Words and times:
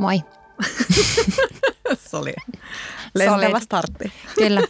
Moi. 0.00 0.22
Se 2.10 2.16
oli 2.16 2.32
lentävä 3.14 3.60
startti. 3.60 4.12
Kyllä. 4.34 4.60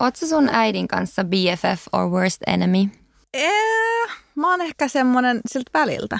Ootko 0.00 0.26
sun 0.26 0.48
äidin 0.52 0.88
kanssa 0.88 1.24
BFF 1.24 1.86
or 1.92 2.10
worst 2.10 2.42
enemy? 2.46 2.78
Ee, 3.34 3.50
mä 4.34 4.50
oon 4.50 4.60
ehkä 4.60 4.88
semmonen 4.88 5.40
siltä 5.46 5.70
väliltä. 5.74 6.18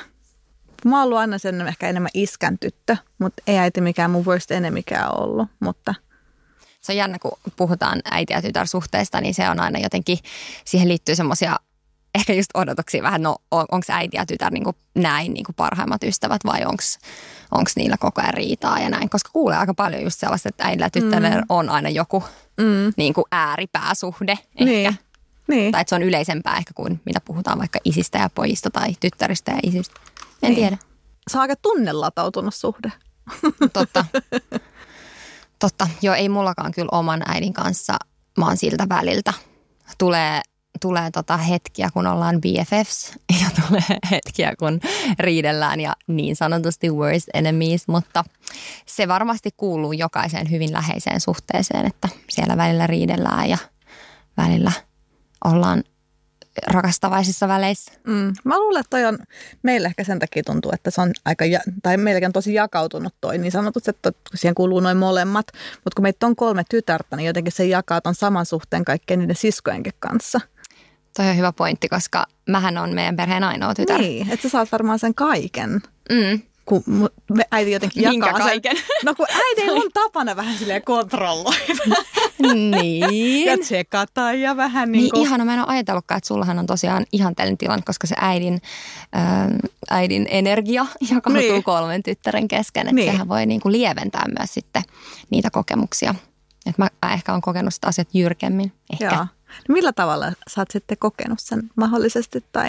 Mä 0.84 0.96
oon 0.96 1.04
ollut 1.04 1.18
aina 1.18 1.38
sen 1.38 1.60
ehkä 1.60 1.88
enemmän 1.88 2.10
iskän 2.14 2.58
tyttö, 2.58 2.96
mutta 3.18 3.42
ei 3.46 3.58
äiti 3.58 3.80
mikään 3.80 4.10
mun 4.10 4.26
worst 4.26 4.50
enemykään 4.50 5.18
ollut. 5.20 5.48
Mutta 5.60 5.94
Se 6.80 6.92
on 6.92 6.96
jännä, 6.96 7.18
kun 7.18 7.32
puhutaan 7.56 8.00
äiti- 8.04 8.32
ja 8.32 8.42
tytär-suhteesta, 8.42 9.20
niin 9.20 9.34
se 9.34 9.48
on 9.50 9.60
aina 9.60 9.78
jotenkin, 9.78 10.18
siihen 10.64 10.88
liittyy 10.88 11.14
semmoisia 11.14 11.56
ehkä 12.14 12.32
just 12.32 12.50
odotuksia 12.54 13.02
vähän, 13.02 13.22
no 13.22 13.36
onko 13.50 13.78
äiti 13.88 14.16
ja 14.16 14.26
tytär 14.26 14.52
niin 14.52 14.64
kuin 14.64 14.76
näin 14.94 15.34
niin 15.34 15.44
kuin 15.44 15.56
parhaimmat 15.56 16.04
ystävät 16.04 16.40
vai 16.44 16.64
onko 17.50 17.70
niillä 17.76 17.96
koko 18.00 18.20
ajan 18.20 18.34
riitaa 18.34 18.78
ja 18.78 18.90
näin. 18.90 19.10
Koska 19.10 19.30
kuulee 19.32 19.56
aika 19.56 19.74
paljon 19.74 20.02
just 20.02 20.20
sellaista, 20.20 20.48
että 20.48 20.64
äidillä 20.64 20.86
ja 20.86 20.90
tyttärellä 20.90 21.40
mm. 21.40 21.46
on 21.48 21.68
aina 21.68 21.88
joku 21.88 22.24
mm, 22.56 22.92
niin 22.96 23.14
kuin 23.14 23.24
ääripääsuhde 23.32 24.32
ehkä. 24.32 24.64
niin. 24.64 24.98
niin. 25.48 25.72
Tai 25.72 25.80
että 25.80 25.88
se 25.88 25.94
on 25.94 26.02
yleisempää 26.02 26.56
ehkä 26.56 26.74
kuin 26.74 27.00
mitä 27.04 27.20
puhutaan 27.20 27.58
vaikka 27.58 27.78
isistä 27.84 28.18
ja 28.18 28.30
pojista 28.34 28.70
tai 28.70 28.94
tyttäristä 29.00 29.52
ja 29.52 29.58
isistä. 29.62 30.00
En 30.42 30.48
Niin. 30.50 30.54
tiedä. 30.54 30.78
Se 31.30 31.38
on 31.38 31.42
aika 31.42 31.56
tunnelatautunut 31.56 32.54
suhde. 32.54 32.92
Totta. 33.72 34.04
Totta. 35.58 35.88
Joo, 36.02 36.14
ei 36.14 36.28
mullakaan 36.28 36.72
kyllä 36.72 36.88
oman 36.92 37.22
äidin 37.26 37.52
kanssa. 37.52 37.96
Mä 38.38 38.46
oon 38.46 38.56
siltä 38.56 38.88
väliltä. 38.88 39.32
Tulee, 39.98 40.40
tulee 40.80 41.10
tota 41.10 41.36
hetkiä, 41.36 41.88
kun 41.92 42.06
ollaan 42.06 42.40
BFFs 42.40 43.12
ja 43.42 43.46
tulee 43.60 43.98
hetkiä, 44.10 44.52
kun 44.58 44.80
riidellään 45.18 45.80
ja 45.80 45.92
niin 46.06 46.36
sanotusti 46.36 46.90
worst 46.90 47.28
enemies, 47.34 47.88
mutta 47.88 48.24
se 48.86 49.08
varmasti 49.08 49.50
kuuluu 49.56 49.92
jokaiseen 49.92 50.50
hyvin 50.50 50.72
läheiseen 50.72 51.20
suhteeseen, 51.20 51.86
että 51.86 52.08
siellä 52.28 52.56
välillä 52.56 52.86
riidellään 52.86 53.50
ja 53.50 53.58
välillä 54.36 54.72
ollaan 55.44 55.84
rakastavaisissa 56.66 57.48
väleissä. 57.48 57.92
Mm. 58.06 58.32
Mä 58.44 58.58
luulen, 58.58 58.80
että 58.80 58.90
toi 58.90 59.04
on, 59.04 59.18
meillä 59.62 59.88
ehkä 59.88 60.04
sen 60.04 60.18
takia 60.18 60.42
tuntuu, 60.42 60.70
että 60.74 60.90
se 60.90 61.00
on 61.00 61.12
aika, 61.24 61.44
ja, 61.44 61.60
tai 61.82 61.96
meilläkin 61.96 62.26
on 62.26 62.32
tosi 62.32 62.54
jakautunut 62.54 63.14
toi 63.20 63.38
niin 63.38 63.52
sanotusti, 63.52 63.90
että 63.90 64.12
siihen 64.34 64.54
kuuluu 64.54 64.80
noin 64.80 64.96
molemmat. 64.96 65.46
Mutta 65.84 65.96
kun 65.96 66.02
meitä 66.02 66.26
on 66.26 66.36
kolme 66.36 66.62
tytärtä, 66.70 67.16
niin 67.16 67.26
jotenkin 67.26 67.52
se 67.52 67.66
jakaa 67.66 68.00
ton 68.00 68.14
saman 68.14 68.46
suhteen 68.46 68.84
kaikkien 68.84 69.20
niiden 69.20 69.36
siskojenkin 69.36 69.92
kanssa. 69.98 70.40
Toi 71.16 71.28
on 71.28 71.36
hyvä 71.36 71.52
pointti, 71.52 71.88
koska 71.88 72.26
mähän 72.48 72.78
on 72.78 72.94
meidän 72.94 73.16
perheen 73.16 73.44
ainoa 73.44 73.74
tytär. 73.74 74.00
Niin, 74.00 74.30
että 74.30 74.42
sä 74.42 74.48
saat 74.48 74.72
varmaan 74.72 74.98
sen 74.98 75.14
kaiken. 75.14 75.80
Mm. 76.10 76.40
kun 76.64 76.82
me 77.32 77.44
äiti 77.50 77.70
jotenkin 77.70 78.08
Minkä 78.08 78.26
jakaa 78.26 78.40
kaiken? 78.46 78.76
sen. 78.76 78.84
No 79.04 79.14
kun 79.14 79.26
äiti 79.30 79.70
on 79.70 79.90
tapana 79.94 80.36
vähän 80.36 80.58
silleen 80.58 80.82
kontrolloida 80.82 81.64
Niin. 82.54 83.46
ja 83.46 83.58
tsekata 83.58 84.32
ja 84.32 84.56
vähän 84.56 84.92
niin 84.92 85.00
Niin 85.02 85.10
kuin... 85.10 85.22
ihana, 85.22 85.44
mä 85.44 85.54
en 85.54 85.60
ole 85.60 85.68
ajatellutkaan, 85.68 86.18
että 86.18 86.28
sullahan 86.28 86.58
on 86.58 86.66
tosiaan 86.66 87.06
ihanteellinen 87.12 87.58
tilanne, 87.58 87.82
koska 87.86 88.06
se 88.06 88.14
äidin, 88.18 88.62
ähm, 89.16 89.56
äidin 89.90 90.26
energia 90.30 90.86
jakautuu 91.10 91.40
Niin. 91.40 91.52
niin. 91.52 91.62
kolmen 91.62 92.02
tyttären 92.02 92.48
kesken. 92.48 92.80
Että 92.80 92.94
Niin. 92.94 93.04
niin. 93.04 93.12
sehän 93.12 93.28
voi 93.28 93.46
niinku 93.46 93.70
lieventää 93.72 94.24
myös 94.38 94.54
sitten 94.54 94.82
niitä 95.30 95.50
kokemuksia. 95.50 96.14
Et 96.66 96.78
mä, 96.78 96.88
mä 97.06 97.12
ehkä 97.12 97.32
olen 97.32 97.42
kokenut 97.42 97.74
sitä 97.74 97.86
asiat 97.86 98.08
jyrkemmin. 98.14 98.72
Ehkä. 98.92 99.04
Joo. 99.14 99.26
No 99.68 99.72
millä 99.72 99.92
tavalla 99.92 100.32
sä 100.54 100.60
oot 100.60 100.70
sitten 100.70 100.98
kokenut 100.98 101.40
sen 101.40 101.70
mahdollisesti? 101.76 102.44
Tai... 102.52 102.68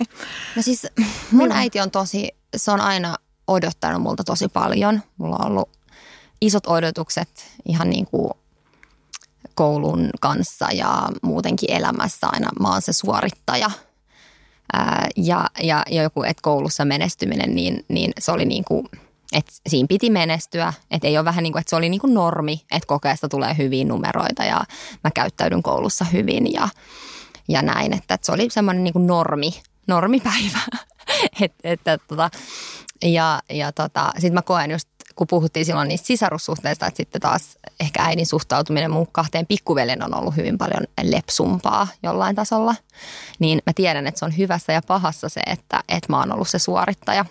No 0.56 0.62
siis 0.62 0.88
mun 1.32 1.50
Niin. 1.50 1.58
äiti 1.58 1.80
on 1.80 1.92
tosi, 1.92 2.32
se 2.56 2.72
on 2.72 2.82
aina 2.82 3.16
odottanut 3.48 4.02
multa 4.02 4.24
tosi 4.24 4.48
paljon. 4.48 5.02
Mulla 5.18 5.36
on 5.36 5.46
ollut 5.46 5.70
isot 6.42 6.68
odotukset 6.68 7.30
ihan 7.66 7.90
niin 7.90 8.06
kuin 8.06 8.32
koulun 9.56 10.10
kanssa 10.22 10.68
ja 10.74 11.10
muutenkin 11.22 11.72
elämässä 11.72 12.28
aina 12.32 12.50
mä 12.60 12.72
oon 12.72 12.82
se 12.82 12.94
suorittaja. 12.94 13.72
Ää, 14.74 15.08
ja, 15.16 15.48
ja, 15.64 15.84
ja 15.90 16.04
joku, 16.04 16.24
että 16.24 16.42
koulussa 16.42 16.86
menestyminen, 16.86 17.56
niin, 17.56 17.86
niin 17.88 18.12
se 18.20 18.32
oli 18.32 18.46
niin 18.46 18.64
kuin, 18.64 18.88
että 19.32 19.52
siinä 19.70 19.88
piti 19.88 20.10
menestyä. 20.10 20.74
Että 20.92 21.08
ei 21.08 21.18
ole 21.18 21.26
vähän 21.26 21.44
niin 21.44 21.54
kuin, 21.54 21.60
että 21.60 21.70
se 21.70 21.76
oli 21.76 21.90
niin 21.90 22.02
kuin 22.02 22.14
normi, 22.14 22.62
että 22.72 22.88
kokeesta 22.88 23.30
tulee 23.30 23.58
hyviä 23.58 23.86
numeroita 23.86 24.44
ja 24.44 24.64
mä 25.04 25.12
käyttäydyn 25.12 25.64
koulussa 25.64 26.06
hyvin 26.06 26.54
ja, 26.54 26.70
ja 27.48 27.62
näin. 27.62 27.94
Että, 27.94 28.14
että 28.14 28.26
se 28.26 28.32
oli 28.32 28.50
semmoinen 28.50 28.84
niin 28.84 28.94
kuin 28.94 29.08
normi, 29.08 29.62
normipäivä. 29.88 30.60
et, 31.42 31.54
että, 31.64 31.98
tota, 32.08 32.30
ja 33.04 33.42
ja 33.50 33.72
tota, 33.72 34.12
sitten 34.14 34.34
mä 34.34 34.42
koen 34.42 34.72
just, 34.72 34.88
kun 35.16 35.28
puhuttiin 35.28 35.66
silloin 35.66 35.88
niistä 35.88 36.08
sisarussuhteista, 36.08 36.88
että 36.88 36.98
sitten 36.98 37.22
taas 37.22 37.58
ehkä 37.80 38.04
äidin 38.04 38.26
suhtautuminen 38.26 38.92
mun 38.92 39.08
kahteen 39.12 39.46
pikkuveljen 39.46 40.04
on 40.04 40.16
ollut 40.16 40.36
hyvin 40.36 40.58
paljon 40.58 40.84
lepsumpaa 41.04 41.88
jollain 42.04 42.36
tasolla. 42.36 42.76
Niin 43.40 43.62
mä 43.66 43.74
tiedän, 43.76 44.08
että 44.08 44.20
se 44.20 44.26
on 44.26 44.38
hyvässä 44.38 44.74
ja 44.74 44.82
pahassa 44.88 45.30
se, 45.30 45.42
että, 45.46 45.84
että 45.90 46.08
mä 46.10 46.20
oon 46.20 46.34
ollut 46.34 46.50
se 46.50 46.60
suorittaja. 46.60 47.26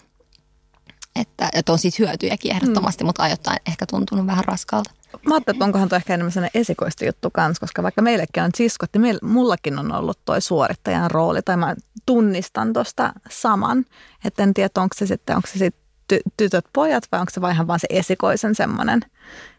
Että, 1.16 1.48
että 1.52 1.72
on 1.72 1.78
siitä 1.78 1.96
hyötyjäkin 1.98 2.52
ehdottomasti, 2.52 3.04
mm. 3.04 3.06
mutta 3.06 3.22
ajoittain 3.22 3.58
ehkä 3.66 3.86
tuntunut 3.86 4.26
vähän 4.26 4.44
raskalta. 4.44 4.90
Mä 5.26 5.34
ajattelin, 5.34 5.56
että 5.56 5.64
onkohan 5.64 5.88
toi 5.88 5.96
ehkä 5.96 6.14
enemmän 6.14 6.32
sellainen 6.32 6.60
esikoista 6.60 7.04
juttu 7.04 7.30
kanssa, 7.30 7.60
koska 7.60 7.82
vaikka 7.82 8.02
meillekin 8.02 8.42
on 8.42 8.50
siskot, 8.54 8.90
niin 8.92 9.02
meil, 9.02 9.18
mullakin 9.22 9.78
on 9.78 9.92
ollut 9.92 10.18
toi 10.24 10.40
suorittajan 10.40 11.10
rooli, 11.10 11.42
tai 11.42 11.56
mä 11.56 11.74
tunnistan 12.06 12.72
tuosta 12.72 13.12
saman. 13.30 13.84
Että 14.24 14.42
en 14.42 14.54
tiedä, 14.54 14.70
onko 14.78 14.94
se 14.98 15.06
sitten, 15.06 15.36
onko 15.36 15.48
se 15.48 15.58
sitten 15.58 15.82
ty- 16.12 16.32
tytöt, 16.36 16.64
pojat 16.72 17.04
vai 17.12 17.20
onko 17.20 17.30
se 17.34 17.40
vaan 17.40 17.54
ihan 17.54 17.66
vaan 17.66 17.80
se 17.80 17.86
esikoisen 17.90 18.54
semmoinen. 18.54 19.00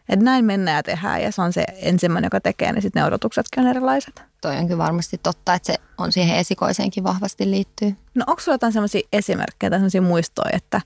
Että 0.08 0.24
näin 0.24 0.44
mennään 0.44 0.76
ja 0.76 0.82
tehdään 0.82 1.22
ja 1.22 1.32
se 1.32 1.42
on 1.42 1.52
se 1.52 1.64
ensimmäinen, 1.76 2.26
joka 2.26 2.40
tekee, 2.40 2.72
niin 2.72 2.82
sitten 2.82 3.00
ne 3.00 3.06
odotuksetkin 3.06 3.62
on 3.62 3.70
erilaiset. 3.70 4.31
Toi 4.42 4.56
on 4.56 4.66
kyllä 4.66 4.84
varmasti 4.84 5.20
totta, 5.22 5.54
että 5.54 5.66
se 5.66 5.78
on 5.98 6.12
siihen 6.12 6.36
esikoiseenkin 6.36 7.04
vahvasti 7.04 7.50
liittyy. 7.50 7.96
No 8.14 8.24
onko 8.26 8.40
sulla 8.40 8.54
jotain 8.54 8.72
sellaisia 8.72 9.08
esimerkkejä 9.12 9.70
tai 9.70 9.78
sellaisia 9.78 10.02
muistoja, 10.02 10.50
että, 10.52 10.80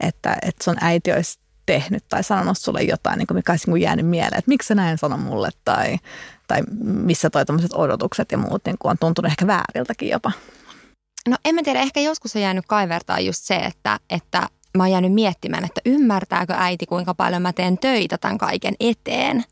että, 0.00 0.36
että 0.42 0.64
sun 0.64 0.76
äiti 0.80 1.12
olisi 1.12 1.38
tehnyt 1.66 2.04
tai 2.08 2.24
sanonut 2.24 2.58
sulle 2.58 2.82
jotain, 2.82 3.18
niin 3.18 3.26
kuin 3.26 3.36
mikä 3.36 3.52
olisi 3.52 3.70
niin 3.70 3.82
jäänyt 3.82 4.06
mieleen, 4.06 4.38
että 4.38 4.48
miksi 4.48 4.66
sä 4.66 4.74
näin 4.74 4.98
sano 4.98 5.16
mulle 5.16 5.48
tai, 5.64 5.96
tai 6.46 6.62
missä 6.82 7.30
toi 7.30 7.46
tämmöiset 7.46 7.72
odotukset 7.74 8.32
ja 8.32 8.38
muut 8.38 8.64
niin 8.64 8.76
kuin 8.78 8.90
on 8.90 8.98
tuntunut 9.00 9.30
ehkä 9.30 9.46
vääriltäkin 9.46 10.08
jopa. 10.08 10.32
No 11.28 11.36
en 11.44 11.54
mä 11.54 11.62
tiedä, 11.62 11.80
ehkä 11.80 12.00
joskus 12.00 12.36
on 12.36 12.42
jäänyt 12.42 12.64
kaivertaa 12.68 13.20
just 13.20 13.44
se, 13.44 13.56
että, 13.56 14.00
että 14.10 14.48
mä 14.76 14.82
oon 14.82 14.90
jäänyt 14.90 15.12
miettimään, 15.12 15.64
että 15.64 15.80
ymmärtääkö 15.84 16.54
äiti, 16.56 16.86
kuinka 16.86 17.14
paljon 17.14 17.42
mä 17.42 17.52
teen 17.52 17.78
töitä 17.78 18.18
tämän 18.18 18.38
kaiken 18.38 18.74
eteen. 18.80 19.44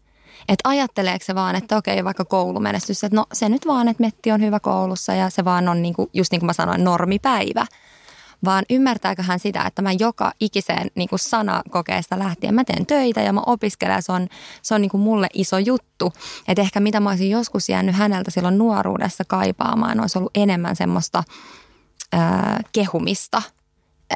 Että 0.48 0.68
ajatteleeko 0.68 1.24
se 1.24 1.34
vaan, 1.34 1.56
että 1.56 1.76
okei, 1.76 2.04
vaikka 2.04 2.24
koulumenestys, 2.24 3.04
että 3.04 3.16
no 3.16 3.24
se 3.32 3.48
nyt 3.48 3.66
vaan, 3.66 3.88
että 3.88 4.02
Metti 4.02 4.32
on 4.32 4.40
hyvä 4.40 4.60
koulussa 4.60 5.14
ja 5.14 5.30
se 5.30 5.44
vaan 5.44 5.68
on 5.68 5.82
niinku, 5.82 6.10
just 6.14 6.32
niin 6.32 6.40
kuin 6.40 6.46
mä 6.46 6.52
sanoin, 6.52 6.84
normipäivä. 6.84 7.66
Vaan 8.44 8.64
ymmärtääkö 8.70 9.22
hän 9.22 9.38
sitä, 9.38 9.62
että 9.62 9.82
mä 9.82 9.92
joka 9.98 10.32
ikiseen 10.40 10.90
niin 10.94 11.08
sanakokeesta 11.16 12.18
lähtien 12.18 12.54
mä 12.54 12.64
teen 12.64 12.86
töitä 12.86 13.20
ja 13.20 13.32
mä 13.32 13.42
opiskelen 13.46 13.94
ja 13.94 14.02
se 14.02 14.12
on, 14.12 14.28
se 14.62 14.74
on 14.74 14.80
niin 14.80 14.90
kuin 14.90 15.00
mulle 15.00 15.26
iso 15.34 15.58
juttu. 15.58 16.12
Että 16.48 16.62
ehkä 16.62 16.80
mitä 16.80 17.00
mä 17.00 17.10
olisin 17.10 17.30
joskus 17.30 17.68
jäänyt 17.68 17.96
häneltä 17.96 18.30
silloin 18.30 18.58
nuoruudessa 18.58 19.24
kaipaamaan, 19.24 20.00
olisi 20.00 20.18
ollut 20.18 20.36
enemmän 20.36 20.76
semmoista 20.76 21.24
ää, 22.12 22.60
kehumista. 22.72 23.42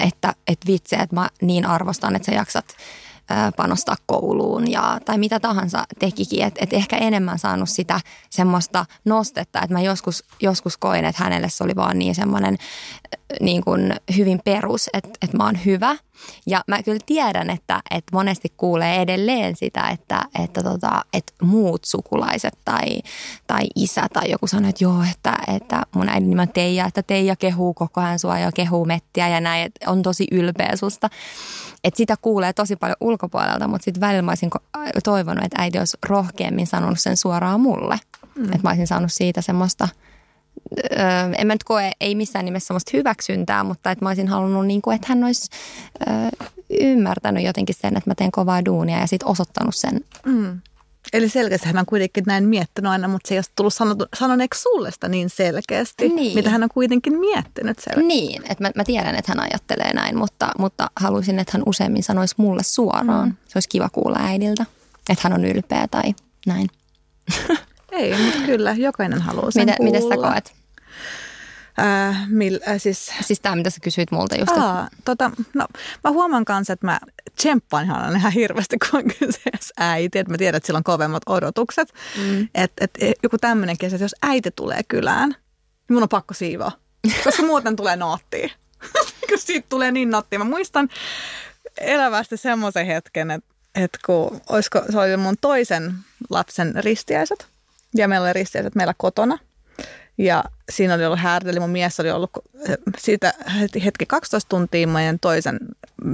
Että 0.01 0.35
et 0.47 0.59
vitsi, 0.67 0.97
että 1.01 1.17
mä 1.17 1.29
niin 1.41 1.67
arvostan, 1.67 2.17
että 2.17 2.27
sä 2.27 2.33
jaksat 2.33 2.77
panostaa 3.57 3.97
kouluun 4.07 4.71
ja, 4.71 5.01
tai 5.05 5.19
mitä 5.19 5.41
tahansa 5.41 5.85
tekikin. 5.99 6.45
Että 6.45 6.61
et 6.63 6.73
ehkä 6.73 6.97
enemmän 6.97 7.39
saanut 7.39 7.69
sitä 7.69 8.01
semmoista 8.31 8.87
nostetta, 9.05 9.63
että 9.63 9.75
mä 9.75 9.81
joskus, 9.81 10.25
joskus 10.41 10.77
koin, 10.77 11.05
että 11.05 11.25
hänelle 11.25 11.49
se 11.49 11.65
oli 11.65 11.77
vaan 11.77 11.99
niin 11.99 12.15
semmoinen 12.15 12.59
niin 13.41 13.65
kuin 13.65 13.95
hyvin 14.17 14.41
perus, 14.45 14.91
että, 14.93 15.11
että 15.23 15.37
mä 15.37 15.45
oon 15.45 15.65
hyvä. 15.65 15.97
Ja 16.47 16.65
mä 16.67 16.83
kyllä 16.83 17.01
tiedän, 17.07 17.51
että, 17.51 17.83
että 17.91 18.11
monesti 18.13 18.53
kuulee 18.57 19.03
edelleen 19.03 19.57
sitä, 19.57 19.89
että, 19.89 20.25
että, 20.45 20.63
tota, 20.63 21.05
että 21.13 21.33
muut 21.43 21.85
sukulaiset 21.85 22.59
tai, 22.65 23.03
tai 23.47 23.63
isä 23.77 24.09
tai 24.13 24.31
joku 24.31 24.47
sanoo, 24.47 24.69
että 24.69 24.85
joo, 24.85 25.03
että, 25.11 25.37
että 25.57 25.83
mun 25.95 26.09
äidin 26.09 26.31
nimi 26.31 26.43
on 26.43 26.49
Teija, 26.49 26.87
että 26.87 27.03
Teija 27.03 27.37
kehuu 27.37 27.75
koko 27.75 28.01
ajan 28.01 28.19
sua 28.19 28.39
ja 28.39 28.53
kehuu 28.53 28.85
mettiä 28.85 29.29
ja 29.29 29.41
näin, 29.41 29.67
että 29.67 29.91
on 29.91 30.03
tosi 30.03 30.27
ylpeä 30.31 30.77
susta. 30.77 31.11
Että 31.85 31.99
sitä 31.99 32.17
kuulee 32.23 32.53
tosi 32.53 32.77
paljon 32.77 32.97
ulkopuolelta, 33.01 33.69
mutta 33.69 33.85
sitten 33.85 34.01
välillä 34.01 34.23
mä 34.23 34.31
olisin 34.31 34.51
toivonut, 35.05 35.45
että 35.45 35.63
äiti 35.63 35.79
olisi 35.79 35.99
rohkeammin 36.09 36.67
sanonut 36.67 37.01
sen 37.01 37.17
suoraan 37.17 37.61
mulle. 37.61 37.99
Mm. 38.35 38.45
Että 38.45 38.61
mä 38.63 38.69
olisin 38.69 38.87
saanut 38.87 39.13
siitä 39.13 39.41
semmoista 39.41 39.89
öö, 40.93 40.99
en 41.39 41.47
mä 41.47 41.55
nyt 41.55 41.65
koe, 41.65 41.93
ei 42.01 42.15
missään 42.15 42.45
nimessä 42.45 42.67
semmoista 42.67 42.91
hyväksyntää, 42.95 43.65
mutta 43.65 43.91
että 43.91 44.05
mä 44.05 44.09
olisin 44.09 44.29
halunnut, 44.29 44.67
niin 44.67 44.83
kuin, 44.83 44.95
että 44.95 45.07
hän 45.09 45.25
olisi 45.25 45.51
öö, 46.09 46.49
ymmärtänyt 46.81 47.45
jotenkin 47.45 47.75
sen, 47.81 47.97
että 47.97 48.11
mä 48.11 48.15
teen 48.15 48.33
kovaa 48.33 48.65
duunia 48.65 48.99
ja 48.99 49.07
sitten 49.07 49.29
osoittanut 49.29 49.75
sen 49.75 50.01
Mm. 50.27 50.61
Eli 51.13 51.29
selkeästi 51.29 51.67
hän 51.67 51.79
on 51.79 51.87
kuitenkin 51.87 52.25
näin 52.27 52.45
miettinyt 52.45 52.91
aina, 52.91 53.09
mutta 53.09 53.29
se 53.29 53.35
ei 53.35 53.39
ole 53.39 53.45
tullut 53.57 53.75
sanoneeksi 54.17 54.61
sulle 54.63 54.91
sitä 54.91 55.09
niin 55.09 55.31
selkeästi, 55.31 56.09
Niin. 56.09 56.35
mitä 56.35 56.51
hän 56.51 56.63
on 56.63 56.69
kuitenkin 56.75 57.19
miettinyt 57.19 57.79
selkeästi. 57.79 58.07
Niin, 58.09 58.43
että 58.49 58.65
mä, 58.65 58.71
mä 58.75 58.85
tiedän, 58.85 59.15
että 59.15 59.33
hän 59.33 59.41
ajattelee 59.41 59.93
näin, 59.95 60.19
mutta, 60.19 60.51
mutta 60.59 60.91
haluaisin, 60.97 61.39
että 61.39 61.53
hän 61.55 61.63
useammin 61.67 62.03
sanoisi 62.03 62.35
mulle 62.39 62.63
suoraan. 62.63 63.29
Mm. 63.29 63.35
Se 63.49 63.53
olisi 63.57 63.69
kiva 63.69 63.89
kuulla 63.89 64.17
äidiltä, 64.21 64.67
että 65.11 65.29
hän 65.29 65.33
on 65.33 65.45
ylpeä 65.45 65.87
tai 65.91 66.15
näin. 66.47 66.69
Ei, 67.93 68.19
mutta 68.25 68.39
kyllä, 68.47 68.73
jokainen 68.73 69.23
haluaa 69.23 69.51
sen 69.51 69.63
Mitä, 69.67 69.77
kuulla. 69.77 69.93
miten 69.93 70.09
sä 70.09 70.29
koet? 70.31 70.53
Äh, 71.81 72.29
mil, 72.29 72.61
äh, 72.69 72.75
siis, 72.79 73.13
Siis 73.21 73.41
tämä, 73.41 73.57
mitä 73.57 73.71
sä 73.71 73.79
kysyit 73.83 74.11
multa 74.11 74.37
just. 74.37 74.51
että- 74.53 74.65
aa, 74.65 74.89
tota, 75.05 75.31
no, 75.55 75.67
mä 76.05 76.11
huomaan 76.11 76.45
kanssa, 76.45 76.73
että 76.73 76.87
mä 76.87 77.01
tsemppaan 77.37 77.85
ihan, 77.85 78.17
ihan 78.17 78.33
hirveästi, 78.33 78.77
kun 78.79 79.01
on 79.01 79.05
kyseessä 79.19 79.75
äiti. 79.79 80.19
Että 80.19 80.31
mä 80.33 80.39
tiedän, 80.39 80.57
että 80.57 80.67
sillä 80.67 80.77
on 80.77 80.85
kovemmat 80.85 81.23
odotukset. 81.27 81.93
Mm. 82.19 82.49
Että 82.55 82.85
et, 82.85 82.91
joku 83.23 83.39
tämmöinen 83.39 83.79
kesä, 83.79 83.97
että 83.97 84.05
jos 84.05 84.15
äiti 84.23 84.51
tulee 84.51 84.81
kylään, 84.89 85.29
niin 85.29 85.95
mun 85.95 86.03
on 86.03 86.09
pakko 86.09 86.35
siivoa. 86.35 86.73
Koska 87.25 87.43
muuten 87.43 87.77
tulee 87.77 87.97
noottia. 87.97 88.49
siitä 89.37 89.67
tulee 89.69 89.91
niin 89.93 90.11
nottia. 90.11 90.39
Mä 90.39 90.45
muistan 90.45 90.89
elävästi 91.81 92.37
semmoisen 92.37 92.87
hetken, 92.87 93.31
että, 93.31 93.55
että 93.75 93.99
kun 94.07 94.41
olisiko, 94.49 94.83
se 94.91 94.99
oli 94.99 95.17
mun 95.17 95.37
toisen 95.41 95.95
lapsen 96.31 96.85
ristiäiset. 96.85 97.47
Ja 97.97 98.09
meillä 98.09 98.25
oli 98.25 98.33
ristiäiset 98.33 98.75
meillä 98.75 98.95
kotona. 98.97 99.39
Ja 100.19 100.45
siinä 100.71 100.95
oli 100.95 101.07
ollut 101.07 101.19
häärtä, 101.19 101.51
eli 101.51 101.61
mun 101.61 101.71
mies 101.71 102.01
oli 102.01 102.11
ollut 102.11 102.31
siitä 102.99 103.35
hetki 103.85 104.07
12 104.07 104.49
tuntia 104.49 104.87
meidän 104.87 105.19
toisen, 105.19 105.59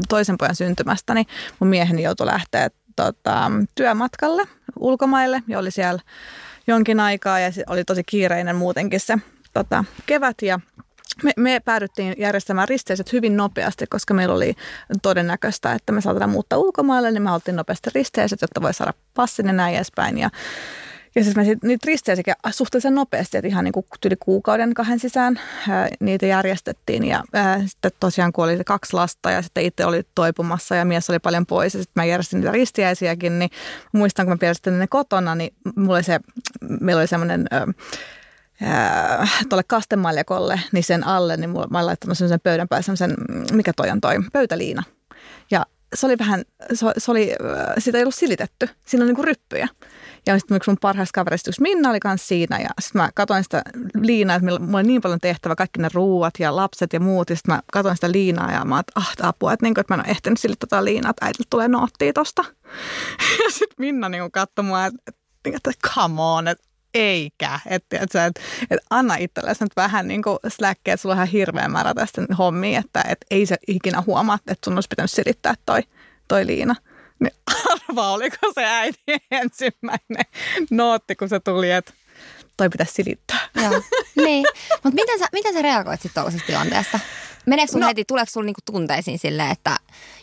toisen 0.09 0.39
pojan 0.39 0.57
syntymästä, 0.57 1.15
niin 1.15 1.27
mun 1.61 1.69
mieheni 1.69 2.03
joutui 2.03 2.27
lähteä 2.27 2.71
tota, 2.97 3.51
työmatkalle 3.75 4.43
ulkomaille 4.79 5.43
ja 5.49 5.59
oli 5.59 5.71
siellä 5.71 6.01
jonkin 6.67 7.01
aikaa 7.01 7.41
ja 7.41 7.51
oli 7.67 7.85
tosi 7.85 8.03
kiireinen 8.05 8.57
muutenkin 8.57 9.01
se 9.01 9.19
tota, 9.53 9.85
kevät 10.07 10.43
ja 10.43 10.61
me, 11.23 11.33
me 11.37 11.61
päädyttiin 11.65 12.15
järjestämään 12.19 12.69
risteiset 12.69 13.13
hyvin 13.13 13.37
nopeasti, 13.37 13.87
koska 13.87 14.15
meillä 14.15 14.35
oli 14.35 14.55
todennäköistä, 15.03 15.73
että 15.73 15.93
me 15.93 16.01
saatetaan 16.01 16.31
muuttaa 16.31 16.59
ulkomaille, 16.59 17.11
niin 17.11 17.23
me 17.23 17.29
haluttiin 17.29 17.57
nopeasti 17.57 17.91
risteiset, 17.95 18.43
jotta 18.43 18.63
voi 18.63 18.75
saada 18.75 18.93
passin 19.15 19.47
ja 19.47 19.53
näin 19.53 19.75
edespäin. 19.75 20.19
Ja 20.19 20.31
ja 21.15 21.25
siis 21.25 21.37
me 21.37 21.45
sit, 21.45 21.63
niitä 21.63 21.87
risteisiä 21.87 22.35
suhteellisen 22.51 22.95
nopeasti, 22.95 23.37
että 23.37 23.49
ihan 23.49 23.65
niin 23.65 23.73
kuin 23.73 23.87
yli 24.07 24.17
kuukauden 24.21 24.75
kahden 24.75 24.99
sisään 24.99 25.41
ää, 25.69 25.89
niitä 26.01 26.27
järjestettiin. 26.27 27.05
Ja 27.05 27.25
ää, 27.33 27.63
sitten 27.67 27.91
tosiaan 28.01 28.33
kun 28.33 28.45
oli 28.45 28.57
se 28.57 28.65
kaksi 28.65 28.93
lasta 28.93 29.31
ja 29.31 29.43
sitten 29.43 29.65
itse 29.65 29.85
oli 29.85 30.03
toipumassa 30.15 30.77
ja 30.77 30.85
mies 30.85 31.11
oli 31.11 31.19
paljon 31.19 31.47
pois 31.47 31.75
ja 31.75 31.81
sitten 31.81 32.01
mä 32.01 32.05
järjestin 32.05 32.41
niitä 32.41 32.53
ristiäisiäkin, 32.53 33.39
niin 33.39 33.51
muistan 33.93 34.27
kun 34.27 34.33
mä 34.33 34.47
järjestin 34.47 34.79
ne 34.79 34.87
kotona, 34.87 35.35
niin 35.35 35.55
mulla 35.77 36.03
se, 36.03 36.21
meillä 36.81 37.01
oli 37.01 37.07
semmoinen 37.07 37.47
tuolle 39.49 39.63
kastemaljakolle, 39.67 40.61
niin 40.73 40.85
sen 40.85 41.07
alle, 41.07 41.37
niin 41.37 41.51
mulla, 41.51 41.67
mä 41.71 41.79
olin 41.79 41.87
laittanut 41.87 42.19
semmoisen 42.19 42.41
pöydän 42.41 42.69
päälle 42.69 42.83
semmoisen, 42.83 43.15
mikä 43.53 43.73
toi 43.73 43.91
on 43.91 44.01
toi, 44.01 44.17
pöytäliina. 44.33 44.83
Ja 45.51 45.67
se 45.95 46.07
oli 46.07 46.19
vähän, 46.19 46.45
se, 46.75 46.87
se 46.99 47.11
oli, 47.11 47.33
sitä 47.79 47.99
ei 47.99 48.05
ollut 48.05 48.15
silitetty, 48.15 48.69
siinä 48.87 49.03
oli 49.03 49.09
niinku 49.09 49.23
ryppyjä. 49.23 49.69
Ja 50.29 50.39
sitten 50.39 50.57
yksi 50.57 50.71
mun 50.71 50.79
parhaista 50.81 51.15
kavereista, 51.15 51.51
yksi 51.51 51.63
Minna 51.63 51.91
oli 51.91 52.01
kanssa 52.01 52.27
siinä. 52.29 52.59
Ja 52.59 52.69
sitten 52.81 53.03
mä 53.03 53.11
katsoin 53.15 53.45
sitä 53.45 53.63
liinaa, 53.95 54.37
että 54.37 54.47
mulla 54.61 54.79
oli 54.79 54.87
niin 54.87 55.01
paljon 55.01 55.21
tehtävä, 55.21 55.57
kaikki 55.57 55.83
ne 55.83 55.89
ruuat 55.95 56.35
ja 56.39 56.57
lapset 56.57 56.93
ja 56.93 57.01
muut. 57.01 57.31
Ja 57.31 57.37
sitten 57.37 57.55
mä 57.55 57.63
katsoin 57.73 57.97
sitä 57.97 58.13
liinaa 58.13 58.53
ja 58.53 58.65
mä 58.65 58.81
että 58.81 58.93
ah, 58.95 59.13
apua, 59.23 59.53
että, 59.53 59.67
niinku, 59.67 59.81
että 59.81 59.95
mä 59.95 60.01
en 60.03 60.07
ole 60.07 60.11
ehtinyt 60.11 60.41
silittää 60.41 60.67
tota 60.69 60.85
liinaa, 60.85 61.11
että 61.11 61.25
äidiltä 61.25 61.49
tulee 61.51 61.69
noottia 61.69 62.13
tosta. 62.13 62.45
Ja 63.45 63.51
sitten 63.51 63.77
Minna 63.79 64.09
niinku 64.09 64.31
katsoi 64.31 64.65
mua, 64.65 64.87
että, 64.87 65.13
että 65.47 65.71
come 65.95 66.23
on, 66.23 66.49
että 66.49 66.65
eikä. 66.95 67.61
Että, 67.67 67.99
että, 67.99 68.27
että, 68.27 68.41
että 68.71 68.87
anna 68.91 69.17
itsellesi 69.17 69.65
nyt 69.65 69.77
vähän 69.77 70.09
niin 70.09 70.23
kuin 70.23 70.39
släkkeä, 70.49 70.95
että 70.95 71.03
sulla 71.03 71.13
on 71.13 71.17
ihan 71.17 71.29
hirveä 71.29 71.69
määrä 71.69 71.95
tästä 71.95 72.23
hommia, 72.39 72.81
että, 72.81 73.05
että 73.09 73.27
ei 73.31 73.47
se 73.47 73.57
ikinä 73.69 74.03
huomaa, 74.07 74.39
että 74.47 74.65
sun 74.65 74.75
olisi 74.75 74.89
pitänyt 74.89 75.11
silittää 75.11 75.55
toi, 75.67 75.83
toi 76.29 76.47
liina. 76.47 76.75
Niin 77.21 77.33
arvaa, 77.89 78.13
oliko 78.13 78.37
se 78.55 78.65
äiti 78.65 79.03
ensimmäinen 79.31 80.25
nootti, 80.71 81.17
kun 81.17 81.29
se 81.29 81.41
tuli, 81.41 81.71
että 81.71 81.93
toi 82.57 82.69
pitäisi 82.69 82.93
silittää. 82.93 83.49
Joo. 83.55 83.83
niin. 84.27 84.45
Mutta 84.85 84.95
miten 84.95 85.19
sä, 85.19 85.27
miten 85.33 85.53
sä 85.53 85.63
reagoit 85.63 86.01
sitten 86.01 86.15
tuollaisessa 86.15 86.47
tilanteessa? 86.47 87.01
Meneekö 87.47 87.73
sun 87.73 87.81
no. 87.81 87.87
heti, 87.87 88.05
tuleeko 88.05 88.31
sulla 88.31 88.47
niinku 88.47 88.61
tunteisiin 88.65 89.19
silleen, 89.19 89.51
että 89.51 89.77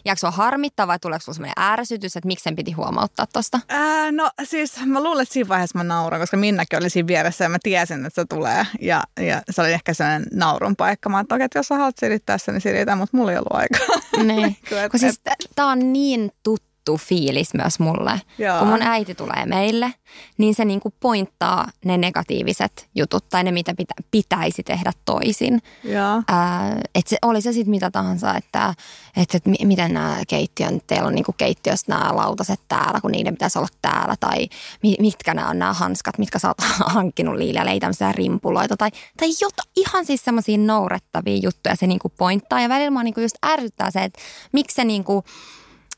jääkö 0.05 0.19
sua 0.19 0.31
harmittaa 0.31 0.87
vai 0.87 0.99
tuleeko 0.99 1.23
sulla 1.23 1.35
sellainen 1.35 1.63
ärsytys, 1.63 2.15
että 2.15 2.27
miksi 2.27 2.43
sen 2.43 2.55
piti 2.55 2.71
huomauttaa 2.71 3.25
tosta? 3.33 3.59
Ää, 3.69 4.11
no 4.11 4.29
siis 4.43 4.85
mä 4.85 5.03
luulen, 5.03 5.23
että 5.23 5.33
siinä 5.33 5.47
vaiheessa 5.47 5.77
mä 5.77 5.83
nauran, 5.83 6.19
koska 6.19 6.37
Minnakin 6.37 6.79
oli 6.79 6.89
siinä 6.89 7.07
vieressä 7.07 7.45
ja 7.45 7.49
mä 7.49 7.57
tiesin, 7.63 8.05
että 8.05 8.21
se 8.21 8.25
tulee. 8.29 8.65
Ja, 8.81 9.03
ja 9.19 9.41
se 9.49 9.61
oli 9.61 9.73
ehkä 9.73 9.93
sellainen 9.93 10.27
naurun 10.33 10.75
paikka. 10.75 11.09
Mä 11.09 11.17
ajattelin, 11.17 11.41
että 11.41 11.59
jos 11.59 11.67
sä 11.67 11.75
haluat 11.75 11.97
silittää 11.97 12.37
sen, 12.37 12.53
niin 12.53 12.61
silitään, 12.61 12.97
mutta 12.97 13.17
mulla 13.17 13.31
ei 13.31 13.37
ollut 13.37 13.55
aikaa. 13.55 14.23
Niin. 14.23 14.57
Kun 14.91 14.99
siis 14.99 15.21
tää 15.55 15.65
on 15.65 15.93
niin 15.93 16.31
tuttu 16.43 16.74
fiilis 16.93 17.53
myös 17.53 17.79
mulle. 17.79 18.21
Joo. 18.37 18.59
Kun 18.59 18.67
mun 18.67 18.81
äiti 18.81 19.15
tulee 19.15 19.45
meille, 19.45 19.93
niin 20.37 20.55
se 20.55 20.65
niinku 20.65 20.93
pointtaa 20.99 21.67
ne 21.85 21.97
negatiiviset 21.97 22.89
jutut 22.95 23.29
tai 23.29 23.43
ne, 23.43 23.51
mitä 23.51 23.73
pitä, 23.77 23.93
pitäisi 24.11 24.63
tehdä 24.63 24.91
toisin. 25.05 25.61
Että 26.95 27.09
se 27.09 27.17
oli 27.21 27.41
se 27.41 27.53
sitten 27.53 27.69
mitä 27.71 27.91
tahansa, 27.91 28.35
että, 28.35 28.73
että, 29.17 29.37
että 29.37 29.49
mi- 29.49 29.65
miten 29.65 29.93
nämä 29.93 30.17
keittiön, 30.27 30.81
teillä 30.87 31.07
on 31.07 31.15
niinku 31.15 31.33
keittiössä 31.37 31.85
nämä 31.89 32.15
lautaset 32.15 32.59
täällä, 32.67 33.01
kun 33.01 33.11
niiden 33.11 33.33
pitäisi 33.33 33.57
olla 33.59 33.67
täällä, 33.81 34.15
tai 34.19 34.47
mi- 34.83 34.97
mitkä 34.99 35.33
nämä 35.33 35.49
on 35.49 35.59
nämä 35.59 35.73
hanskat, 35.73 36.17
mitkä 36.17 36.39
sä 36.39 36.47
oot 36.47 36.57
hankkinut 36.95 37.35
liilalle, 37.35 37.71
ei 37.71 37.79
tämmöisiä 37.79 38.11
rimpuloita, 38.11 38.77
tai, 38.77 38.89
tai 39.17 39.29
jota, 39.41 39.63
ihan 39.75 40.05
siis 40.05 40.25
semmoisia 40.25 40.57
nourettavia 40.57 41.39
juttuja 41.43 41.75
se 41.75 41.87
niinku 41.87 42.09
pointtaa, 42.17 42.61
ja 42.61 42.69
välillä 42.69 42.91
mua 42.91 43.03
niinku 43.03 43.21
just 43.21 43.35
ärsyttää 43.45 43.91
se, 43.91 44.03
että 44.03 44.19
miksi 44.51 44.75
se 44.75 44.83
niinku, 44.83 45.23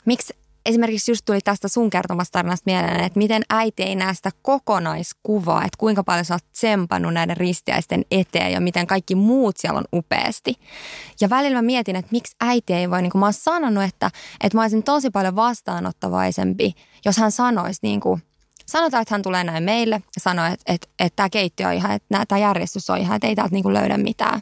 miksi 0.06 0.33
esimerkiksi 0.68 1.12
just 1.12 1.25
tuli 1.25 1.40
tästä 1.42 1.68
sun 1.68 1.90
kertomasta 1.90 2.31
tarinasta 2.31 2.64
mieleen, 2.66 3.00
että 3.00 3.18
miten 3.18 3.44
äiti 3.50 3.84
ei 3.84 3.96
näe 3.96 4.14
sitä 4.14 4.31
kokonaiskuvaa, 4.42 5.60
että 5.60 5.78
kuinka 5.78 6.04
paljon 6.04 6.25
sä 6.25 6.34
oot 6.34 6.52
tsempannut 6.52 7.14
näiden 7.14 7.38
ristiäisten 7.38 8.06
eteen 8.12 8.52
ja 8.52 8.62
miten 8.62 8.88
kaikki 8.88 9.16
muut 9.16 9.58
siellä 9.58 9.78
on 9.78 9.86
upeasti. 9.94 10.56
Ja 11.22 11.30
välillä 11.30 11.56
mä 11.58 11.62
mietin, 11.62 11.96
että 11.96 12.12
miksi 12.12 12.36
äiti 12.42 12.74
ei 12.74 12.90
voi, 12.90 13.02
niin 13.02 13.12
kuin 13.12 13.19
mä 13.19 13.25
oon 13.25 13.34
sanonut, 13.34 13.84
että, 13.84 14.12
että 14.44 14.58
mä 14.58 14.62
olisin 14.62 14.84
tosi 14.84 15.10
paljon 15.10 15.36
vastaanottavaisempi, 15.36 16.74
jos 17.06 17.18
hän 17.18 17.31
sanoisi 17.31 17.80
niin 17.81 18.00
kuin, 18.00 18.24
sanotaan, 18.66 19.02
että 19.02 19.14
hän 19.14 19.22
tulee 19.22 19.44
näin 19.44 19.64
meille 19.64 19.96
ja 19.96 20.22
sanoo, 20.22 20.46
että, 20.46 20.74
että, 20.74 20.88
että 21.00 21.16
tämä 21.16 21.30
keittiö 21.30 21.68
on 21.68 21.74
ihan, 21.74 21.92
että 21.92 22.25
tämä 22.28 22.40
järjestys 22.40 22.90
on 22.90 22.98
ihan, 22.98 23.16
että 23.16 23.28
ei 23.28 23.36
täältä 23.36 23.54
niin 23.54 23.64
kuin 23.64 23.74
löydä 23.74 23.97
mitään. 23.97 24.42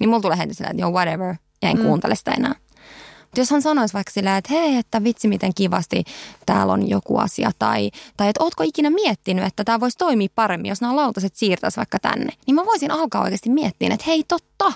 Niin 0.00 0.08
mulla 0.10 0.22
tulee 0.22 0.38
heti 0.38 0.54
silleen, 0.54 0.70
että 0.70 0.82
joo, 0.82 0.90
whatever, 0.90 1.34
ja 1.62 1.70
en 1.70 1.76
mm. 1.76 1.82
kuuntele 1.82 2.14
sitä 2.14 2.30
enää. 2.30 2.54
Mutta 3.28 3.40
jos 3.40 3.50
hän 3.50 3.62
sanoisi 3.62 3.94
vaikka 3.94 4.10
silleen, 4.10 4.36
että 4.36 4.52
hei, 4.52 4.76
että 4.76 5.04
vitsi 5.04 5.28
miten 5.28 5.54
kivasti 5.54 6.04
täällä 6.46 6.72
on 6.72 6.88
joku 6.88 7.18
asia, 7.18 7.50
tai, 7.58 7.90
tai 8.16 8.28
että 8.28 8.44
ootko 8.44 8.62
ikinä 8.62 8.90
miettinyt, 8.90 9.44
että 9.44 9.64
tämä 9.64 9.80
voisi 9.80 9.98
toimia 9.98 10.28
paremmin, 10.34 10.68
jos 10.68 10.80
nämä 10.80 10.96
lautaset 10.96 11.36
siirtäisi 11.36 11.76
vaikka 11.76 11.98
tänne, 11.98 12.32
niin 12.46 12.54
mä 12.54 12.64
voisin 12.64 12.90
alkaa 12.90 13.22
oikeasti 13.22 13.50
miettiä, 13.50 13.94
että 13.94 14.04
hei 14.06 14.24
totta, 14.28 14.72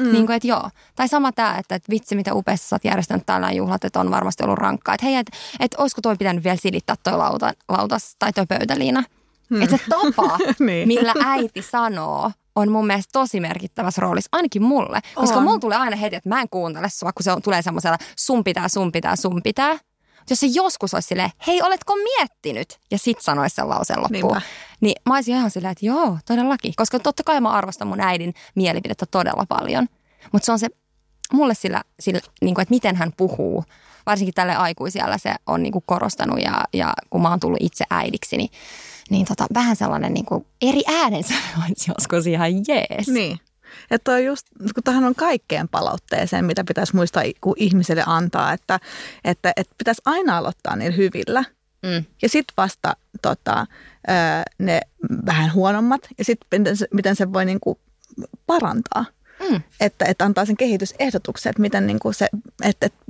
Mm. 0.00 0.12
Niin 0.12 0.26
kuin, 0.26 0.36
että 0.36 0.48
joo. 0.48 0.70
Tai 0.96 1.08
sama 1.08 1.32
tämä, 1.32 1.58
että, 1.58 1.74
että 1.74 1.90
vitsi 1.90 2.16
mitä 2.16 2.34
upeassa 2.34 2.68
sä 2.68 2.76
oot 2.76 2.84
järjestänyt 2.84 3.26
täällä 3.26 3.52
juhlat, 3.52 3.84
että 3.84 4.00
on 4.00 4.10
varmasti 4.10 4.44
ollut 4.44 4.58
rankkaa. 4.58 4.94
Että 4.94 5.06
hei, 5.06 5.16
että, 5.16 5.36
että 5.60 5.76
olisiko 5.82 6.02
toi 6.02 6.16
pitänyt 6.16 6.44
vielä 6.44 6.56
silittää 6.56 6.96
toi 7.02 7.16
lauta, 7.16 7.52
lautas 7.68 8.16
tai 8.18 8.32
toi 8.32 8.46
pöytäliina. 8.46 9.04
Mm. 9.50 9.62
Että 9.62 9.76
se 9.76 9.82
tapa, 9.88 10.38
Niin. 10.66 10.88
millä 10.88 11.14
äiti 11.24 11.62
sanoo, 11.62 12.30
on 12.56 12.72
mun 12.72 12.86
mielestä 12.86 13.10
tosi 13.12 13.40
merkittävässä 13.40 14.00
roolissa, 14.00 14.28
ainakin 14.32 14.62
mulle. 14.62 15.00
Koska 15.14 15.36
On. 15.36 15.42
mulla 15.42 15.58
tulee 15.58 15.78
aina 15.78 15.96
heti, 15.96 16.16
että 16.16 16.28
mä 16.28 16.40
en 16.40 16.48
kuuntele 16.48 16.88
sua, 16.88 17.12
kun 17.12 17.22
se 17.22 17.32
on, 17.32 17.42
tulee 17.42 17.62
semmoisella 17.62 17.98
sun 18.16 18.44
pitää, 18.44 18.68
sun 18.68 18.92
pitää, 18.92 19.16
sun 19.16 19.40
pitää. 19.44 19.78
Jos 20.30 20.40
se 20.40 20.46
joskus 20.46 20.94
olisi 20.94 21.08
silleen, 21.08 21.30
hei, 21.46 21.62
oletko 21.62 21.94
miettinyt? 21.96 22.78
Ja 22.90 22.98
sit 22.98 23.20
sanoisi 23.20 23.54
sen 23.54 23.68
lauseen 23.68 24.02
loppuun. 24.02 24.32
Niinpä. 24.32 24.40
Niin 24.80 25.02
mä 25.08 25.14
olisin 25.14 25.36
ihan 25.36 25.50
silleen, 25.50 25.72
että 25.72 25.86
joo, 25.86 26.18
todellakin. 26.26 26.72
Koska 26.76 26.98
totta 26.98 27.22
kai 27.24 27.40
mä 27.40 27.50
arvostan 27.50 27.88
mun 27.88 28.00
äidin 28.00 28.34
mielipidettä 28.54 29.06
todella 29.10 29.46
paljon. 29.48 29.86
Mutta 30.32 30.46
se 30.46 30.52
on 30.52 30.58
se, 30.58 30.68
mulle 31.32 31.54
sillä, 31.54 31.82
sillä 32.00 32.20
niin 32.40 32.54
kuin, 32.54 32.62
että 32.62 32.74
miten 32.74 32.96
hän 32.96 33.12
puhuu, 33.16 33.64
varsinkin 34.06 34.34
tälle 34.34 34.56
aikuisiellä 34.56 35.18
se 35.18 35.34
on 35.46 35.62
niin 35.62 35.72
kuin 35.72 35.84
korostanut 35.86 36.40
ja, 36.40 36.64
ja 36.72 36.92
kun 37.10 37.22
mä 37.22 37.30
oon 37.30 37.40
tullut 37.40 37.60
itse 37.60 37.84
äidiksi, 37.90 38.36
niin, 38.36 38.50
niin 39.10 39.26
tota, 39.26 39.46
vähän 39.54 39.76
sellainen 39.76 40.14
niin 40.14 40.26
kuin 40.26 40.46
eri 40.62 40.82
äänensä 40.86 41.34
olisi 41.66 41.90
joskus 41.98 42.26
ihan 42.26 42.52
jees. 42.68 43.08
Niin. 43.08 43.40
Että 43.90 44.12
on 44.12 44.24
just, 44.24 44.46
kun 44.74 44.82
tähän 44.84 45.04
on 45.04 45.14
kaikkeen 45.14 45.68
palautteeseen, 45.68 46.44
mitä 46.44 46.64
pitäisi 46.64 46.96
muistaa 46.96 47.22
kun 47.40 47.54
ihmiselle 47.56 48.02
antaa, 48.06 48.52
että, 48.52 48.80
että, 49.24 49.52
että 49.56 49.74
pitäisi 49.78 50.02
aina 50.04 50.38
aloittaa 50.38 50.76
niillä 50.76 50.96
hyvillä. 50.96 51.44
Mm. 51.82 52.04
Ja 52.22 52.28
sitten 52.28 52.54
vasta 52.56 52.96
tota, 53.22 53.66
ne 54.58 54.80
vähän 55.26 55.54
huonommat 55.54 56.08
ja 56.18 56.24
sitten 56.24 56.60
miten 56.60 56.76
se, 56.76 56.86
miten 56.94 57.16
se 57.16 57.32
voi 57.32 57.44
niinku 57.44 57.78
parantaa. 58.46 59.04
Mm. 59.50 59.62
Että, 59.80 60.04
että 60.04 60.24
antaa 60.24 60.44
sen 60.44 60.56
kehitysehdotuksen, 60.56 61.50
että 61.50 61.62
miten 61.62 61.86
niinku 61.86 62.12
se, 62.12 62.28
että, 62.64 62.86
että 62.86 63.06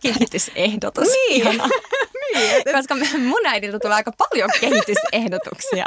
Kehitysehdotus. 0.00 1.08
Niin. 1.28 1.44
Et, 2.34 2.72
Koska 2.72 2.96
mun 3.18 3.46
äidiltä 3.46 3.78
tulee 3.78 3.94
aika 3.94 4.12
paljon 4.12 4.50
kehitysehdotuksia. 4.60 5.84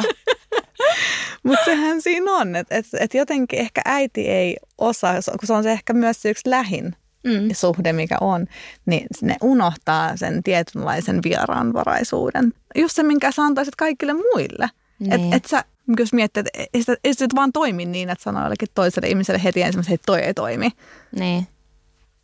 Mutta 1.43 1.65
sehän 1.65 2.01
siinä 2.01 2.31
on, 2.31 2.55
että 2.55 2.75
et, 2.75 2.85
et 2.99 3.13
jotenkin 3.13 3.59
ehkä 3.59 3.81
äiti 3.85 4.27
ei 4.27 4.57
osaa, 4.77 5.13
kun 5.13 5.47
se 5.47 5.53
on 5.53 5.63
se 5.63 5.71
ehkä 5.71 5.93
myös 5.93 6.21
se 6.21 6.29
yksi 6.29 6.49
lähin 6.49 6.95
mm. 7.23 7.49
suhde, 7.53 7.93
mikä 7.93 8.17
on, 8.21 8.47
niin 8.85 9.07
ne 9.21 9.35
unohtaa 9.41 10.17
sen 10.17 10.43
tietynlaisen 10.43 11.19
vieraanvaraisuuden. 11.23 12.53
Just 12.75 12.95
se, 12.95 13.03
minkä 13.03 13.31
sä 13.31 13.41
antaisit 13.41 13.75
kaikille 13.75 14.13
muille. 14.13 14.69
Niin. 14.99 15.13
Että 15.13 15.35
et 15.35 15.45
sä, 15.45 15.63
jos 15.99 16.13
miettii, 16.13 16.41
että 16.41 16.59
ei 16.73 16.81
sitä, 16.81 16.97
ei 17.03 17.13
sitä 17.13 17.35
vaan 17.35 17.51
toimi 17.51 17.85
niin, 17.85 18.09
että 18.09 18.23
sanoo 18.23 18.43
jollekin 18.43 18.67
toiselle 18.73 19.07
ihmiselle 19.07 19.43
heti 19.43 19.61
ensimmäisenä, 19.61 19.95
että 19.95 20.05
toi 20.05 20.21
ei 20.21 20.33
toimi. 20.33 20.69
Niin. 21.11 21.47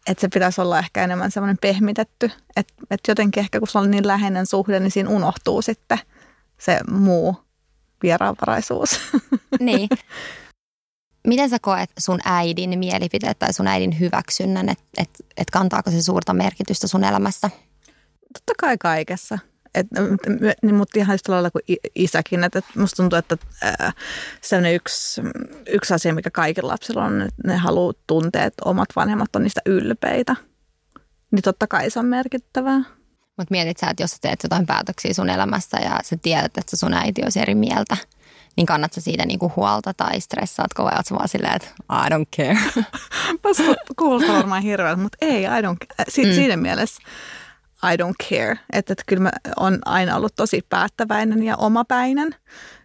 Että 0.08 0.22
se 0.22 0.28
pitäisi 0.34 0.62
olla 0.62 0.80
ehkä 0.80 1.04
enemmän 1.04 1.32
semmoinen 1.32 1.58
pehmitetty. 1.62 2.32
Että 2.56 2.74
et 2.92 3.00
jotenkin 3.08 3.42
ehkä 3.42 3.60
kun 3.60 3.68
se 3.68 3.78
on 3.78 3.92
niin 3.92 4.08
läheinen 4.08 4.46
suhde, 4.46 4.80
niin 4.80 4.92
siinä 4.92 5.10
unohtuu 5.10 5.62
sitten 5.62 6.00
se 6.58 6.80
muu 6.92 7.36
vieraanvaraisuus. 8.04 8.90
Niin. 9.60 9.90
Miten 11.28 11.50
sä 11.50 11.58
koet 11.62 11.90
sun 12.00 12.20
äidin 12.26 12.80
mielipiteet 12.80 13.40
tai 13.40 13.54
sun 13.54 13.68
äidin 13.68 14.00
hyväksynnän, 14.00 14.70
että 14.70 14.84
et, 14.98 15.10
et 15.38 15.50
kantaako 15.50 15.92
se 15.92 16.04
suurta 16.04 16.34
merkitystä 16.34 16.88
sun 16.88 17.04
elämässä? 17.04 17.50
Totta 18.34 18.54
kai 18.60 18.78
kaikessa. 18.78 19.40
Et, 19.76 19.88
niin, 20.62 20.76
mutta 20.76 21.00
ihan 21.00 21.14
yhtä 21.14 21.32
lailla 21.32 21.52
kuin 21.52 21.62
isäkin. 21.96 22.44
Että, 22.44 22.60
että 22.60 22.80
musta 22.80 22.96
tuntuu, 22.96 23.20
että 23.20 23.38
ää, 23.64 23.92
sellainen 24.42 24.76
yksi, 24.76 25.22
yksi 25.68 25.94
asia, 25.94 26.14
mikä 26.14 26.32
kaikilla 26.32 26.72
lapsilla 26.72 27.06
on, 27.06 27.22
että 27.22 27.42
ne 27.46 27.58
haluaa 27.58 27.94
tuntea, 28.08 28.44
että 28.44 28.62
omat 28.66 28.90
vanhemmat 28.96 29.36
on 29.36 29.44
niistä 29.44 29.62
ylpeitä. 29.66 30.36
Niin 31.32 31.42
totta 31.42 31.68
kai 31.68 31.90
se 31.90 32.00
on 32.00 32.06
merkittävää. 32.06 32.78
Mutta 33.38 33.52
mietit 33.52 33.78
sä, 33.78 33.90
että 33.90 34.04
jos 34.04 34.12
sä 34.12 34.18
teet 34.22 34.44
jotain 34.44 34.66
päätöksiä 34.66 35.14
sun 35.14 35.30
elämässä 35.30 35.78
ja 35.78 36.00
sä 36.04 36.18
tiedät, 36.22 36.58
että 36.58 36.78
sun 36.78 36.94
äiti 36.94 37.24
olisi 37.24 37.40
eri 37.40 37.56
mieltä, 37.56 37.98
niin 38.58 38.66
kannatko 38.66 39.02
siitä 39.02 39.26
niinku 39.26 39.52
huolta 39.56 39.94
tai 39.94 40.22
stressaatko 40.22 40.84
vai 40.84 40.94
ootko 40.96 41.16
vaan 41.16 41.28
silleen, 41.28 41.56
että 41.56 41.68
I 41.92 42.10
don't 42.10 42.26
care? 42.38 42.58
Kuulostaa 44.00 44.36
varmaan 44.36 44.62
hirveältä, 44.62 45.02
mutta 45.02 45.18
ei, 45.22 45.44
I 45.44 45.62
don't, 45.62 46.04
si- 46.08 46.26
mm. 46.26 46.34
siinä 46.34 46.58
mielessä 46.58 47.02
I 47.84 47.96
don't 47.98 48.28
care. 48.30 48.60
Että, 48.74 48.94
että 48.94 49.04
kyllä 49.08 49.24
mä 49.24 49.32
on 49.58 49.80
aina 49.86 50.16
ollut 50.16 50.36
tosi 50.36 50.66
päättäväinen 50.70 51.44
ja 51.44 51.56
omapäinen. 51.56 52.36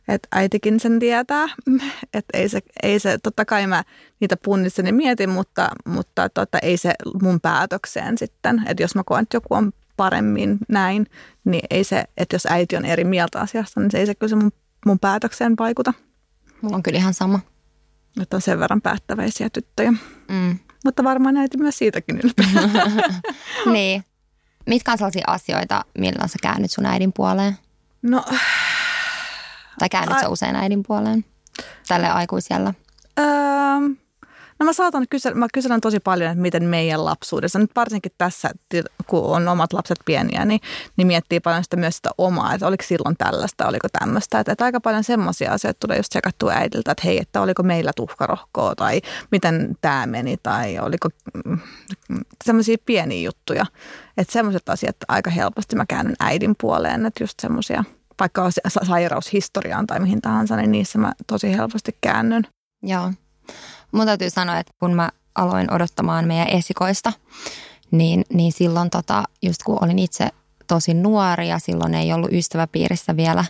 Että 0.09 0.29
äitikin 0.33 0.81
sen 0.81 0.99
tietää. 0.99 1.47
Että 2.15 2.39
ei 2.39 2.49
se, 2.49 2.61
ei 2.83 2.99
se, 2.99 3.19
totta 3.23 3.45
kai 3.45 3.67
mä 3.67 3.85
niitä 4.21 4.37
punnitsen 4.45 4.87
ja 4.87 4.93
mietin, 4.93 5.31
mutta, 5.31 5.69
mutta 5.87 6.29
tota, 6.29 6.59
ei 6.59 6.77
se 6.77 6.95
mun 7.23 7.41
päätökseen 7.41 8.19
sitten. 8.19 8.63
Että 8.67 8.83
jos 8.83 8.95
mä 8.95 9.03
koen, 9.07 9.23
että 9.23 9.37
joku 9.37 9.55
on 9.55 9.73
paremmin 9.97 10.59
näin, 10.69 11.07
niin 11.45 11.65
ei 11.71 11.85
se, 11.85 12.05
että 12.17 12.35
jos 12.35 12.47
äiti 12.47 12.77
on 12.77 12.85
eri 12.85 13.05
mieltä 13.05 13.41
asiasta, 13.41 13.81
niin 13.81 13.91
se 13.91 13.99
ei 13.99 14.07
se 14.07 14.15
kyllä 14.15 14.31
se 14.31 14.37
mun, 14.37 14.53
mun 14.87 14.99
päätökseen 14.99 15.55
vaikuta. 15.59 15.93
Mulla 16.63 16.77
on 16.77 16.83
kyllä 16.83 16.99
ihan 16.99 17.15
sama. 17.15 17.41
Että 18.21 18.37
on 18.37 18.41
sen 18.41 18.59
verran 18.59 18.83
päättäväisiä 18.83 19.51
tyttöjä. 19.51 19.93
Mm. 20.29 20.59
Mutta 20.85 21.05
varmaan 21.05 21.37
äiti 21.37 21.59
myös 21.59 21.79
siitäkin 21.79 22.21
ylpeä. 22.25 22.47
niin. 23.73 24.05
Mitkä 24.67 24.93
on 24.93 24.99
sellaisia 24.99 25.25
asioita, 25.27 25.85
milloin 25.99 26.29
sä 26.29 26.39
käännyt 26.43 26.71
sun 26.71 26.87
äidin 26.87 27.13
puoleen? 27.13 27.59
No... 28.03 28.25
Tai 29.79 29.89
käännyt 29.89 30.19
sä 30.21 30.29
usein 30.29 30.57
äidin 30.57 30.83
puoleen? 30.87 31.25
Tälle 31.89 32.09
aikuisella? 32.11 32.75
Öö, 33.19 33.25
No 34.59 34.67
mä 34.67 34.73
saatan 34.73 35.07
kysellä, 35.11 35.39
mä 35.39 35.47
kyselen 35.55 35.81
tosi 35.81 36.01
paljon, 36.01 36.31
että 36.31 36.43
miten 36.43 36.65
meidän 36.65 37.05
lapsuudessa, 37.05 37.59
nyt 37.59 37.71
varsinkin 37.77 38.13
tässä, 38.19 38.51
kun 39.07 39.25
on 39.25 39.49
omat 39.49 39.73
lapset 39.73 39.99
pieniä, 40.05 40.45
niin, 40.45 40.61
niin 40.97 41.07
miettii 41.07 41.41
paljon 41.41 41.65
sitä 41.65 41.77
myös 41.77 41.97
sitä 41.97 42.11
omaa, 42.19 42.55
että 42.55 42.67
oliko 42.67 42.85
silloin 42.87 43.17
tällaista, 43.17 43.67
oliko 43.67 43.89
tämmöistä. 43.99 44.41
Että, 44.41 44.53
että 44.53 44.65
aika 44.65 44.81
paljon 44.81 45.05
semmoisia 45.05 45.53
asioita 45.53 45.79
tulee 45.81 45.97
just 45.97 46.13
sekattua 46.13 46.53
äidiltä, 46.53 46.93
että 46.93 47.03
hei, 47.05 47.19
että 47.19 47.41
oliko 47.41 47.63
meillä 47.63 47.91
tuhkarohkoa 47.97 48.75
tai 48.75 49.01
miten 49.31 49.77
tämä 49.81 50.07
meni 50.07 50.37
tai 50.43 50.79
oliko 50.79 51.09
mm, 51.45 51.59
semmoisia 52.45 52.77
pieniä 52.87 53.25
juttuja. 53.25 53.67
Että 54.17 54.33
semmoiset 54.33 54.69
asiat 54.69 54.97
aika 55.09 55.31
helposti 55.31 55.77
mä 55.77 55.85
käännyn 55.89 56.17
äidin 56.21 56.55
puoleen, 56.61 57.07
että 57.07 57.23
just 57.25 57.41
semmoisia 57.41 57.85
vaikka 58.21 58.51
sairaushistoriaan 58.83 59.87
tai 59.87 60.01
mihin 60.01 60.21
tahansa, 60.21 60.57
niin 60.57 60.73
niissä 60.73 60.99
mä 60.99 61.13
tosi 61.27 61.53
helposti 61.57 61.97
käännyn. 62.01 62.47
Joo. 62.83 63.13
Mun 63.93 64.07
täytyy 64.07 64.31
sanoa, 64.31 64.59
että 64.59 64.73
kun 64.81 64.95
mä 64.95 65.11
aloin 65.35 65.73
odottamaan 65.73 66.27
meidän 66.27 66.49
esikoista, 66.49 67.13
niin, 67.91 68.25
niin 68.33 68.53
silloin 68.53 68.91
tota, 68.91 69.23
just 69.43 69.63
kun 69.63 69.85
olin 69.85 69.99
itse 69.99 70.29
tosi 70.67 70.95
nuori 70.95 71.49
ja 71.49 71.59
silloin 71.59 71.95
ei 71.95 72.13
ollut 72.13 72.33
ystäväpiirissä 72.33 73.17
vielä 73.17 73.45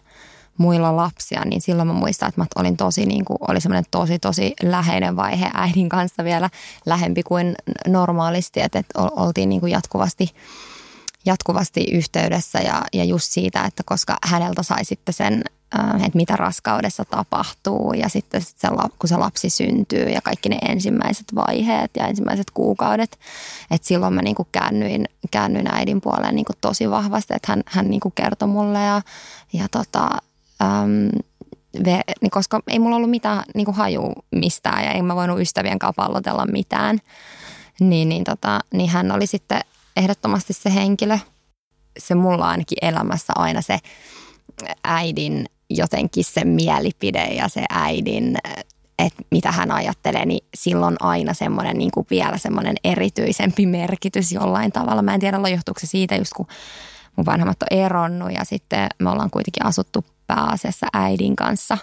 muilla 0.59 0.97
lapsia, 0.97 1.45
niin 1.45 1.61
silloin 1.61 1.89
mä 1.89 1.95
muistan, 1.95 2.29
että 2.29 2.41
mä 2.41 2.47
olin 2.57 2.77
tosi, 2.77 3.07
niin 3.07 3.25
kuin, 3.25 3.39
oli 3.49 3.61
semmoinen 3.61 3.85
tosi, 3.91 4.19
tosi 4.19 4.55
läheinen 4.63 5.17
vaihe 5.17 5.51
äidin 5.55 5.89
kanssa 5.89 6.25
vielä 6.25 6.51
lähempi 6.87 7.23
kuin 7.23 7.55
normaalisti, 7.87 8.61
että, 8.61 8.79
että 8.79 9.01
oltiin 9.01 9.49
niin 9.49 9.61
kuin 9.61 9.73
jatkuvasti 9.73 10.35
jatkuvasti 11.27 11.85
yhteydessä 11.93 12.59
ja, 12.59 12.83
ja 12.93 13.05
just 13.05 13.33
siitä, 13.33 13.65
että 13.65 13.83
koska 13.87 14.17
häneltä 14.23 14.63
sai 14.63 14.85
sitten 14.85 15.15
sen 15.15 15.45
että 15.97 16.17
mitä 16.17 16.37
raskaudessa 16.37 17.05
tapahtuu 17.05 17.93
ja 17.93 18.09
sitten 18.09 18.43
se, 18.43 18.69
kun 18.99 19.09
se 19.09 19.17
lapsi 19.17 19.51
syntyy 19.51 20.09
ja 20.09 20.23
kaikki 20.23 20.49
ne 20.49 20.59
ensimmäiset 20.69 21.27
vaiheet 21.35 21.91
ja 21.97 22.07
ensimmäiset 22.07 22.51
kuukaudet. 22.51 23.19
Että 23.71 23.89
silloin 23.89 24.15
mä 24.15 24.23
niinku 24.23 24.49
käännyin, 24.53 25.05
käännyin 25.31 25.75
äidin 25.75 26.01
puoleen 26.01 26.35
niinku 26.35 26.53
tosi 26.61 26.91
vahvasti, 26.91 27.35
että 27.35 27.53
hän, 27.53 27.63
hän 27.67 27.91
niinku 27.91 28.11
kertoi 28.11 28.49
mulle 28.49 28.79
ja, 28.79 29.03
ja 29.53 29.69
tota, 29.71 30.09
äm, 30.63 31.09
ve, 31.85 32.01
niin 32.21 32.31
koska 32.31 32.61
ei 32.69 32.79
mulla 32.79 32.97
ollut 32.97 33.11
mitään 33.11 33.45
niinku 33.55 33.73
haju 33.73 34.13
mistään 34.31 34.85
ja 34.85 34.91
en 34.91 35.05
mä 35.05 35.17
voinut 35.17 35.41
ystävien 35.41 35.79
kanssa 35.79 36.03
pallotella 36.03 36.47
mitään, 36.47 36.99
niin, 37.81 38.09
niin, 38.09 38.25
tota, 38.25 38.61
niin 38.73 38.91
hän 38.91 39.13
oli 39.13 39.27
sitten 39.27 39.61
ehdottomasti 39.97 40.53
se 40.53 40.75
henkilö, 40.75 41.19
se 41.99 42.15
mulla 42.15 42.49
ainakin 42.49 42.79
elämässä 42.83 43.33
aina 43.37 43.63
se 43.63 43.79
äidin 44.85 45.47
jotenkin 45.77 46.25
se 46.25 46.45
mielipide 46.45 47.25
ja 47.25 47.49
se 47.49 47.65
äidin, 47.71 48.37
että 48.99 49.23
mitä 49.31 49.53
hän 49.53 49.71
ajattelee, 49.71 50.27
niin 50.27 50.47
silloin 50.55 50.97
aina 51.01 51.35
semmoinen 51.35 51.79
niin 51.79 51.91
kuin 51.91 52.07
vielä 52.11 52.39
semmoinen 52.39 52.77
erityisempi 52.85 53.67
merkitys 53.67 54.33
jollain 54.33 54.73
tavalla. 54.73 55.03
Mä 55.03 55.15
en 55.15 55.21
tiedä, 55.21 55.49
johtuuko 55.49 55.81
se 55.81 55.87
siitä 55.87 56.17
just 56.17 56.33
kun 56.37 56.47
mun 57.17 57.27
vanhemmat 57.27 57.63
on 57.63 57.79
eronnut 57.79 58.33
ja 58.33 58.45
sitten 58.45 58.89
me 58.99 59.11
ollaan 59.11 59.31
kuitenkin 59.31 59.67
asuttu 59.67 60.05
pääasiassa 60.27 60.87
äidin 60.93 61.37
kanssa. 61.37 61.79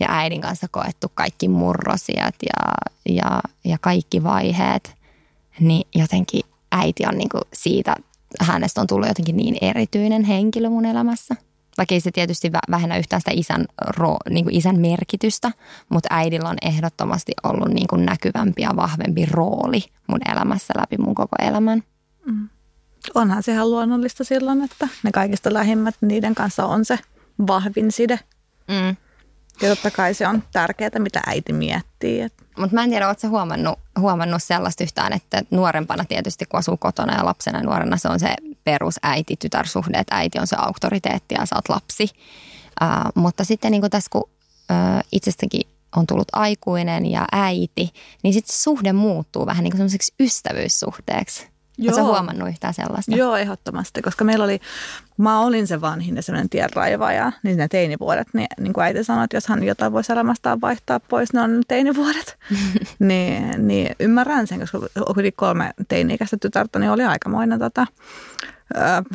Ja 0.00 0.06
äidin 0.10 0.40
kanssa 0.40 0.66
koettu 0.70 1.06
kaikki 1.14 1.48
murrosiat 1.48 2.34
ja, 2.42 2.72
ja, 3.14 3.40
ja 3.64 3.78
kaikki 3.80 4.24
vaiheet, 4.24 4.94
niin 5.60 5.88
jotenkin 5.94 6.42
äiti 6.72 7.06
on 7.06 7.18
niin 7.18 7.28
kuin 7.28 7.42
siitä, 7.52 7.96
hänestä 8.40 8.80
on 8.80 8.86
tullut 8.86 9.08
jotenkin 9.08 9.36
niin 9.36 9.56
erityinen 9.60 10.24
henkilö 10.24 10.70
mun 10.70 10.84
elämässä– 10.84 11.36
vaikka 11.78 11.94
ei 11.94 12.00
se 12.00 12.10
tietysti 12.10 12.52
vähennä 12.70 12.98
yhtään 12.98 13.20
sitä 13.20 13.30
isän, 13.34 13.64
ro, 13.86 14.16
niin 14.30 14.44
kuin 14.44 14.56
isän 14.56 14.80
merkitystä, 14.80 15.52
mutta 15.88 16.08
äidillä 16.10 16.48
on 16.48 16.56
ehdottomasti 16.62 17.32
ollut 17.42 17.68
niin 17.68 17.86
kuin 17.88 18.06
näkyvämpi 18.06 18.62
ja 18.62 18.70
vahvempi 18.76 19.26
rooli 19.26 19.84
mun 20.06 20.20
elämässä 20.32 20.74
läpi 20.76 20.98
mun 20.98 21.14
koko 21.14 21.36
elämän. 21.38 21.82
Mm. 22.26 22.48
Onhan 23.14 23.42
se 23.42 23.52
ihan 23.52 23.70
luonnollista 23.70 24.24
silloin, 24.24 24.64
että 24.64 24.88
ne 25.02 25.12
kaikista 25.12 25.54
lähimmät, 25.54 25.94
niiden 26.00 26.34
kanssa 26.34 26.66
on 26.66 26.84
se 26.84 26.98
vahvin 27.46 27.92
side. 27.92 28.18
Mm. 28.68 28.96
Ja 29.62 29.68
totta 29.68 29.90
kai 29.90 30.14
se 30.14 30.28
on 30.28 30.42
tärkeää, 30.52 30.98
mitä 30.98 31.20
äiti 31.26 31.52
miettii. 31.52 32.28
Mutta 32.58 32.74
mä 32.74 32.84
en 32.84 32.90
tiedä, 32.90 33.08
ootko 33.08 33.28
huomannut, 33.28 33.78
huomannut 33.98 34.42
sellaista 34.42 34.84
yhtään, 34.84 35.12
että 35.12 35.42
nuorempana 35.50 36.04
tietysti 36.04 36.46
kun 36.46 36.58
asuu 36.58 36.76
kotona 36.76 37.16
ja 37.16 37.24
lapsena 37.24 37.58
ja 37.58 37.64
nuorena 37.64 37.96
se 37.96 38.08
on 38.08 38.20
se 38.20 38.34
perusäiti-tytärsuhde, 38.64 39.98
että 39.98 40.16
äiti 40.16 40.38
on 40.38 40.46
se 40.46 40.56
auktoriteetti 40.58 41.34
ja 41.34 41.46
sä 41.46 41.56
oot 41.56 41.68
lapsi. 41.68 42.08
Uh, 42.82 43.22
mutta 43.22 43.44
sitten 43.44 43.72
niin 43.72 43.90
tässä 43.90 44.10
kun 44.12 44.22
uh, 44.22 45.00
itsestäkin 45.12 45.62
on 45.96 46.06
tullut 46.06 46.28
aikuinen 46.32 47.10
ja 47.10 47.24
äiti, 47.32 47.90
niin 48.22 48.34
sitten 48.34 48.56
suhde 48.56 48.92
muuttuu 48.92 49.46
vähän 49.46 49.64
niin 49.64 49.76
kuin 49.76 49.88
ystävyyssuhteeksi. 50.20 51.51
Oletko 51.80 52.04
huomannut 52.04 52.48
yhtään 52.48 52.74
sellaista? 52.74 53.16
Joo, 53.16 53.36
ehdottomasti, 53.36 54.02
koska 54.02 54.24
meillä 54.24 54.44
oli, 54.44 54.60
mä 55.16 55.40
olin 55.40 55.66
se 55.66 55.80
vanhin 55.80 56.16
ja 56.16 56.22
sellainen 56.22 56.48
tienraivaja, 56.48 57.32
niin 57.42 57.56
ne 57.56 57.68
teinivuodet, 57.68 58.28
niin, 58.32 58.46
niin 58.60 58.72
kuin 58.72 58.84
äiti 58.84 59.04
sanoi, 59.04 59.24
että 59.24 59.36
jos 59.36 59.46
hän 59.46 59.64
jotain 59.64 59.92
voisi 59.92 60.12
elämästään 60.12 60.60
vaihtaa 60.60 61.00
pois, 61.00 61.32
ne 61.32 61.40
on 61.40 61.62
teinivuodet. 61.68 62.38
niin, 62.98 63.68
niin 63.68 63.96
ymmärrän 64.00 64.46
sen, 64.46 64.60
koska 64.60 64.78
oli 64.96 65.32
kolme 65.32 65.70
teini-ikäistä 65.88 66.36
tytärtä, 66.40 66.78
niin 66.78 66.90
oli 66.90 67.04
aikamoinen 67.04 67.58
tota, 67.58 67.86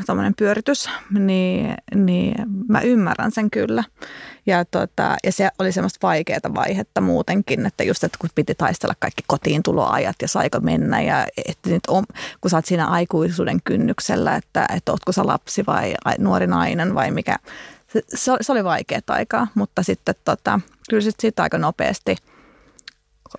tämmöinen 0.06 0.34
pyöritys, 0.36 0.90
niin, 1.20 1.74
niin 1.96 2.36
mä 2.68 2.82
ymmärrän 2.82 3.32
sen 3.32 3.52
kyllä. 3.52 3.84
Ja, 4.46 4.66
tota, 4.66 5.16
ja 5.24 5.32
se 5.32 5.50
oli 5.60 5.72
semmoista 5.72 6.08
vaikeaa 6.08 6.54
vaihetta 6.56 7.02
muutenkin, 7.02 7.66
että 7.66 7.84
just, 7.84 8.04
että 8.04 8.18
kun 8.22 8.30
piti 8.36 8.56
taistella 8.56 8.96
kaikki 9.00 9.24
kotiin 9.28 9.64
tuloajat 9.64 10.16
ja 10.22 10.28
saiko 10.28 10.60
mennä 10.60 11.02
ja 11.02 11.28
että 11.46 11.70
nyt 11.70 11.84
on, 11.88 12.04
kun 12.42 12.52
sä 12.52 12.58
oot 12.58 12.66
siinä 12.66 12.88
aikuisuuden 12.88 13.60
kynnyksellä, 13.64 14.36
että, 14.36 14.66
että 14.76 14.92
ootko 14.92 15.12
sä 15.12 15.28
lapsi 15.28 15.66
vai 15.66 15.96
nuori 16.18 16.48
nainen 16.48 16.96
vai 16.96 17.12
mikä. 17.12 17.36
Se, 17.88 18.02
se 18.42 18.52
oli 18.52 18.64
vaikeaa 18.64 19.02
aikaa, 19.08 19.48
mutta 19.56 19.84
sitten 19.84 20.16
tota, 20.26 20.60
kyllä 20.90 21.02
sitten 21.02 21.22
siitä 21.22 21.44
aika 21.44 21.58
nopeasti– 21.58 22.16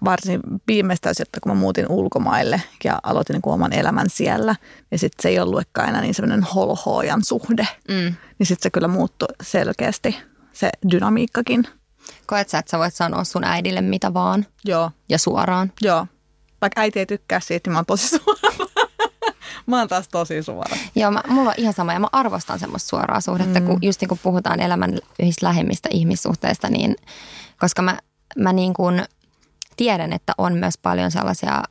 varsin 0.05 0.41
viimeistään 0.67 1.15
sitten, 1.15 1.41
kun 1.41 1.53
mä 1.53 1.61
muutin 1.61 1.87
ulkomaille 1.89 2.63
ja 2.85 2.99
aloitin 3.03 3.35
niin 3.35 3.43
oman 3.53 3.73
elämän 3.73 4.11
siellä, 4.11 4.57
niin 4.91 4.99
sitten 4.99 5.23
se 5.23 5.29
ei 5.29 5.41
ollutkaan 5.41 5.89
enää 5.89 6.01
niin 6.01 6.15
semmoinen 6.15 6.43
holhoojan 6.43 7.25
suhde. 7.25 7.69
Mm. 7.89 8.15
Niin 8.39 8.47
sitten 8.47 8.63
se 8.63 8.71
kyllä 8.71 8.89
muuttui 8.89 9.29
selkeästi, 9.43 10.17
se 10.53 10.71
dynamiikkakin. 10.91 11.69
Koet 12.27 12.49
sä, 12.49 12.59
että 12.59 12.71
sä 12.71 12.79
voit 12.79 12.95
sanoa 12.95 13.25
sun 13.25 13.45
äidille 13.45 13.81
mitä 13.81 14.15
vaan? 14.15 14.47
Joo. 14.65 14.91
Ja 15.09 15.19
suoraan? 15.19 15.73
Joo. 15.81 16.07
Vaikka 16.61 16.81
äiti 16.81 16.99
ei 16.99 17.07
tykkää 17.07 17.41
siitä, 17.41 17.69
niin 17.69 17.73
mä 17.73 17.79
oon 17.79 17.87
tosi 17.87 18.09
suora. 18.19 18.67
mä 19.67 19.79
oon 19.79 19.89
taas 19.89 20.09
tosi 20.09 20.43
suora. 20.43 20.77
Joo, 20.95 21.11
mä, 21.11 21.23
mulla 21.29 21.51
on 21.51 21.55
ihan 21.59 21.75
sama 21.75 21.93
ja 21.93 22.01
mä 22.01 22.09
arvostan 22.13 22.59
semmoista 22.59 22.89
suoraa 22.89 23.21
suhdetta, 23.21 23.61
mm. 23.61 23.67
kun 23.67 23.79
just 23.83 24.01
niin 24.01 24.09
kun 24.09 24.19
puhutaan 24.23 24.61
elämän 24.61 24.99
yhdistä 25.19 25.47
lähimmistä 25.47 25.89
ihmissuhteista, 25.93 26.69
niin 26.69 26.97
koska 27.59 27.83
mä, 27.83 27.99
mä 28.39 28.53
niin 28.53 28.75
kuin– 28.75 29.03
tiedän, 29.79 30.13
että 30.13 30.33
on 30.39 30.55
myös 30.55 30.79
paljon 30.79 31.11
sellaisia 31.11 31.63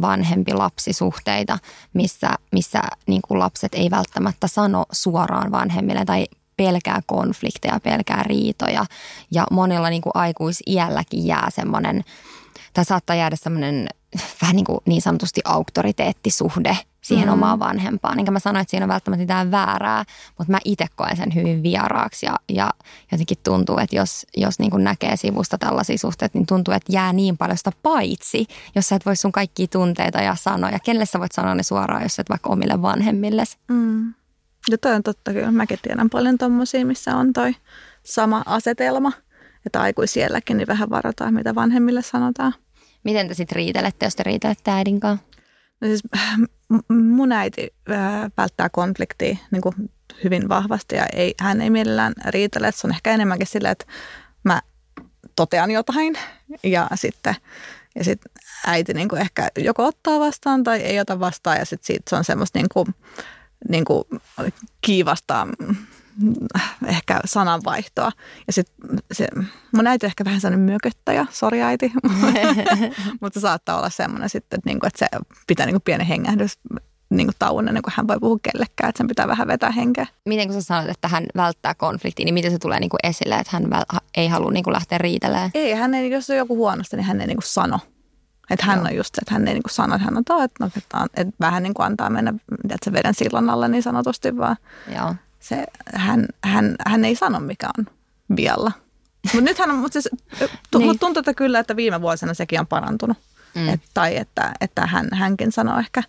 vanhempi 0.00 0.52
lapsisuhteita, 0.54 1.58
missä, 1.92 2.30
missä 2.52 2.82
niin 3.06 3.22
kuin 3.28 3.38
lapset 3.38 3.74
ei 3.74 3.90
välttämättä 3.90 4.48
sano 4.48 4.84
suoraan 4.92 5.52
vanhemmille 5.52 6.04
tai 6.04 6.26
pelkää 6.56 7.00
konflikteja, 7.06 7.80
pelkää 7.80 8.22
riitoja. 8.22 8.84
Ja 9.30 9.46
monilla 9.50 9.90
niin 9.90 10.02
kuin 10.02 10.12
aikuisiälläkin 10.14 11.26
jää 11.26 11.48
semmoinen, 11.50 12.04
tai 12.72 12.84
saattaa 12.84 13.16
jäädä 13.16 13.36
semmoinen 13.36 13.88
vähän 14.42 14.56
niin, 14.56 14.66
kuin 14.66 14.80
niin 14.86 15.02
sanotusti 15.02 15.40
auktoriteettisuhde 15.44 16.78
siihen 17.00 17.28
mm. 17.28 17.32
omaan 17.32 17.58
vanhempaan. 17.58 18.18
Enkä 18.18 18.30
mä 18.30 18.38
sano, 18.38 18.60
että 18.60 18.70
siinä 18.70 18.84
on 18.84 18.88
välttämättä 18.88 19.22
mitään 19.22 19.50
väärää, 19.50 20.04
mutta 20.38 20.52
mä 20.52 20.58
itse 20.64 20.86
koen 20.96 21.16
sen 21.16 21.34
hyvin 21.34 21.62
vieraaksi 21.62 22.26
ja, 22.26 22.36
ja 22.48 22.70
jotenkin 23.12 23.38
tuntuu, 23.44 23.78
että 23.78 23.96
jos, 23.96 24.26
jos 24.36 24.58
niin 24.58 24.70
kuin 24.70 24.84
näkee 24.84 25.16
sivusta 25.16 25.58
tällaisia 25.58 25.98
suhteita, 25.98 26.38
niin 26.38 26.46
tuntuu, 26.46 26.74
että 26.74 26.92
jää 26.92 27.12
niin 27.12 27.36
paljon 27.36 27.58
sitä 27.58 27.72
paitsi, 27.82 28.46
jos 28.74 28.88
sä 28.88 28.96
et 28.96 29.06
voi 29.06 29.16
sun 29.16 29.32
kaikkia 29.32 29.66
tunteita 29.66 30.20
ja 30.20 30.34
sanoja. 30.34 30.78
Kenelle 30.78 31.06
sä 31.06 31.18
voit 31.18 31.32
sanoa 31.32 31.54
ne 31.54 31.62
suoraan, 31.62 32.02
jos 32.02 32.18
et 32.18 32.30
vaikka 32.30 32.50
omille 32.50 32.82
vanhemmille? 32.82 33.44
Mm. 33.68 34.14
Ja 34.70 34.78
toi 34.78 34.94
on 34.94 35.02
totta 35.02 35.32
kyllä. 35.32 35.52
Mäkin 35.52 35.78
tiedän 35.82 36.10
paljon 36.10 36.38
tommosia, 36.38 36.86
missä 36.86 37.16
on 37.16 37.32
toi 37.32 37.54
sama 38.02 38.42
asetelma, 38.46 39.12
että 39.66 39.80
aikuisielläkin 39.80 40.56
niin 40.56 40.68
vähän 40.68 40.90
varataan, 40.90 41.34
mitä 41.34 41.54
vanhemmille 41.54 42.02
sanotaan. 42.02 42.54
Miten 43.04 43.28
te 43.28 43.34
sitten 43.34 43.56
riitelette, 43.56 44.06
jos 44.06 44.16
te 44.16 44.22
riitelette 44.22 44.70
äidin 44.70 45.00
kanssa? 45.00 45.26
No 45.80 45.88
siis 45.88 46.02
mun 46.88 47.32
äiti 47.32 47.74
välttää 48.36 48.68
konfliktia 48.68 49.36
niin 49.50 49.62
kuin 49.62 49.74
hyvin 50.24 50.48
vahvasti 50.48 50.96
ja 50.96 51.06
ei, 51.12 51.34
hän 51.40 51.60
ei 51.60 51.70
mielellään 51.70 52.12
riitele. 52.26 52.72
Se 52.72 52.86
on 52.86 52.94
ehkä 52.94 53.10
enemmänkin 53.10 53.46
silleen, 53.46 53.72
että 53.72 53.84
mä 54.44 54.62
totean 55.36 55.70
jotain 55.70 56.18
ja 56.62 56.88
sitten 56.94 57.34
ja 57.94 58.04
sit 58.04 58.20
äiti 58.66 58.94
niin 58.94 59.08
kuin 59.08 59.20
ehkä 59.20 59.48
joko 59.58 59.86
ottaa 59.86 60.20
vastaan 60.20 60.64
tai 60.64 60.80
ei 60.80 61.00
ota 61.00 61.20
vastaan 61.20 61.58
ja 61.58 61.64
sitten 61.64 61.96
se 62.08 62.16
on 62.16 62.24
semmoista 62.24 62.58
niin 62.58 62.68
kuin, 62.72 62.94
niin 63.68 63.84
kuin 63.84 64.04
kiivasta 64.80 65.46
ehkä 66.86 67.20
sananvaihtoa. 67.24 68.12
Ja 68.46 68.52
sitten 68.52 68.98
se, 69.12 69.28
mun 69.72 69.86
äiti 69.86 70.06
on 70.06 70.08
ehkä 70.08 70.24
vähän 70.24 70.40
sellainen 70.40 70.66
myököttäjä, 70.66 71.26
sori 71.30 71.62
äiti, 71.62 71.92
mutta 73.20 73.40
se 73.40 73.42
saattaa 73.42 73.78
olla 73.78 73.90
semmoinen 73.90 74.28
sitten, 74.28 74.58
että, 74.58 74.70
niinku, 74.70 74.86
että 74.86 74.98
se 74.98 75.06
pitää 75.46 75.66
niinku 75.66 75.80
pienen 75.84 76.06
hengähdys 76.06 76.58
niin 77.10 77.30
tauon 77.38 77.68
ennen 77.68 77.82
kuin 77.82 77.94
hän 77.96 78.08
voi 78.08 78.18
puhua 78.20 78.38
kellekään, 78.42 78.88
että 78.88 78.98
sen 78.98 79.06
pitää 79.06 79.28
vähän 79.28 79.48
vetää 79.48 79.70
henkeä. 79.70 80.06
Miten 80.26 80.46
kun 80.48 80.54
sä 80.54 80.62
sanoit, 80.62 80.90
että 80.90 81.08
hän 81.08 81.26
välttää 81.36 81.74
konfliktia, 81.74 82.24
niin 82.24 82.34
miten 82.34 82.50
se 82.50 82.58
tulee 82.58 82.80
niin 82.80 82.90
kuin 82.90 83.00
esille, 83.02 83.34
että 83.34 83.50
hän 83.52 83.64
ei 84.14 84.28
halua 84.28 84.50
niin 84.50 84.64
kuin 84.64 84.74
lähteä 84.74 84.98
riitelemään? 84.98 85.50
Ei, 85.54 85.74
hän 85.74 85.94
ei, 85.94 86.10
jos 86.10 86.30
on 86.30 86.36
joku 86.36 86.56
huonosta, 86.56 86.96
niin 86.96 87.04
hän 87.04 87.20
ei 87.20 87.26
niin 87.26 87.36
kuin 87.36 87.46
sano. 87.46 87.80
Että 88.50 88.66
hän 88.66 88.78
Joo. 88.78 88.86
on 88.86 88.96
just 88.96 89.14
se, 89.14 89.20
että 89.22 89.34
hän 89.34 89.48
ei 89.48 89.54
niin 89.54 89.62
kuin 89.62 89.72
sano, 89.72 89.94
että 89.94 90.04
hän 90.04 90.16
on 90.16 90.42
että, 90.44 90.64
no, 90.64 90.70
että, 90.76 91.06
että 91.16 91.34
vähän 91.40 91.62
niin 91.62 91.74
kuin 91.74 91.86
antaa 91.86 92.10
mennä 92.10 92.34
että 92.64 92.84
se 92.84 92.92
veden 92.92 93.14
sillan 93.14 93.50
alle 93.50 93.68
niin 93.68 93.82
sanotusti, 93.82 94.36
vaan 94.36 94.56
Joo 94.96 95.14
se, 95.40 95.66
hän, 95.94 96.26
hän, 96.44 96.76
hän 96.86 97.04
ei 97.04 97.16
sano, 97.16 97.40
mikä 97.40 97.70
on 97.78 97.86
vialla. 98.36 98.72
Mutta 99.24 99.40
nythän 99.40 99.70
on, 99.70 99.76
mutta 99.76 100.00
siis, 100.00 100.08
niin. 100.74 100.86
mut 100.86 101.00
tuntuu 101.00 101.20
että 101.20 101.34
kyllä, 101.34 101.58
että 101.58 101.76
viime 101.76 102.00
vuosina 102.00 102.34
sekin 102.34 102.60
on 102.60 102.66
parantunut. 102.66 103.18
Mm. 103.54 103.68
Et, 103.68 103.80
tai 103.94 104.16
että, 104.16 104.52
että 104.60 104.86
hän, 104.86 105.08
hänkin 105.12 105.52
sanoo 105.52 105.78
ehkä 105.78 106.02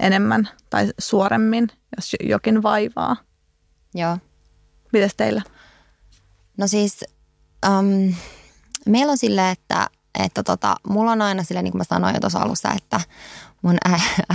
enemmän 0.00 0.48
tai 0.70 0.92
suoremmin, 0.98 1.68
jos 1.96 2.16
jokin 2.20 2.62
vaivaa. 2.62 3.16
Joo. 3.94 4.18
Mites 4.92 5.14
teillä? 5.16 5.42
No 6.56 6.66
siis, 6.66 7.04
um, 7.66 8.14
meillä 8.86 9.10
on 9.10 9.18
silleen, 9.18 9.52
että, 9.52 9.90
että 10.24 10.42
tota, 10.42 10.76
mulla 10.88 11.12
on 11.12 11.22
aina 11.22 11.42
silleen, 11.42 11.64
niin 11.64 11.72
kuin 11.72 11.80
mä 11.80 11.84
sanoin 11.84 12.14
jo 12.14 12.20
tuossa 12.20 12.38
alussa, 12.38 12.72
että 12.76 13.00
mun 13.62 13.76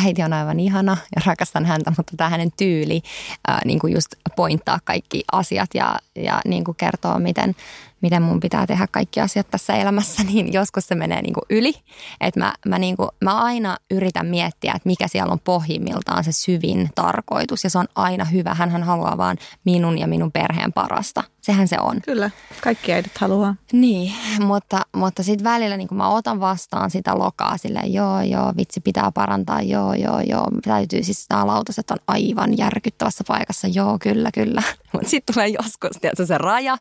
äiti 0.05 0.23
on 0.23 0.33
aivan 0.33 0.59
ihana 0.59 0.97
ja 1.15 1.21
rakastan 1.25 1.65
häntä, 1.65 1.93
mutta 1.97 2.17
tämä 2.17 2.29
hänen 2.29 2.51
tyyli 2.57 3.01
ää, 3.47 3.61
niin 3.65 3.79
kuin 3.79 3.93
just 3.93 4.07
pointtaa 4.35 4.79
kaikki 4.83 5.23
asiat 5.31 5.69
ja, 5.73 5.99
ja 6.15 6.41
niin 6.45 6.63
kuin 6.63 6.77
kertoo, 6.77 7.19
miten, 7.19 7.55
miten 8.01 8.21
mun 8.21 8.39
pitää 8.39 8.67
tehdä 8.67 8.87
kaikki 8.91 9.21
asiat 9.21 9.51
tässä 9.51 9.73
elämässä, 9.73 10.23
niin 10.33 10.53
joskus 10.53 10.87
se 10.87 10.95
menee 10.95 11.21
niin 11.21 11.33
kuin 11.33 11.45
yli. 11.49 11.73
Että 12.21 12.39
mä, 12.39 12.53
mä, 12.67 12.79
niin 12.79 12.97
kuin, 12.97 13.09
mä 13.23 13.37
aina 13.43 13.77
yritän 13.91 14.27
miettiä, 14.27 14.73
että 14.75 14.89
mikä 14.89 15.07
siellä 15.07 15.31
on 15.31 15.39
pohjimmiltaan 15.39 16.23
se 16.23 16.31
syvin 16.31 16.89
tarkoitus 16.95 17.63
ja 17.63 17.69
se 17.69 17.77
on 17.77 17.87
aina 17.95 18.25
hyvä. 18.25 18.53
Hän 18.53 18.83
haluaa 18.83 19.17
vaan 19.17 19.37
minun 19.65 19.97
ja 19.97 20.07
minun 20.07 20.31
perheen 20.31 20.73
parasta. 20.73 21.23
Sehän 21.41 21.67
se 21.67 21.77
on. 21.79 22.01
Kyllä, 22.01 22.29
kaikki 22.61 22.93
äidit 22.93 23.17
haluaa. 23.17 23.55
Niin, 23.71 24.13
mutta, 24.39 24.81
mutta 24.95 25.23
sitten 25.23 25.43
välillä 25.43 25.77
niin 25.77 25.87
mä 25.91 26.09
otan 26.09 26.39
vastaan 26.39 26.91
sitä 26.91 27.17
lokaa 27.17 27.57
silleen, 27.57 27.93
joo, 27.93 28.21
joo, 28.21 28.53
vitsi 28.57 28.81
pitää 28.81 29.11
parantaa, 29.11 29.61
joo, 29.61 29.93
joo, 29.93 30.19
joo. 30.19 30.47
Täytyy 30.63 31.03
siis 31.03 31.25
nämä 31.29 31.47
lautaset 31.47 31.91
on 31.91 31.97
aivan 32.07 32.57
järkyttävässä 32.57 33.23
paikassa, 33.27 33.67
joo, 33.67 33.97
kyllä, 34.01 34.29
kyllä. 34.33 34.63
Mutta 34.93 35.09
sitten 35.09 35.33
tulee 35.33 35.47
joskus, 35.47 35.97
tiedätkö, 36.01 36.25
se 36.25 36.37
raja. 36.37 36.77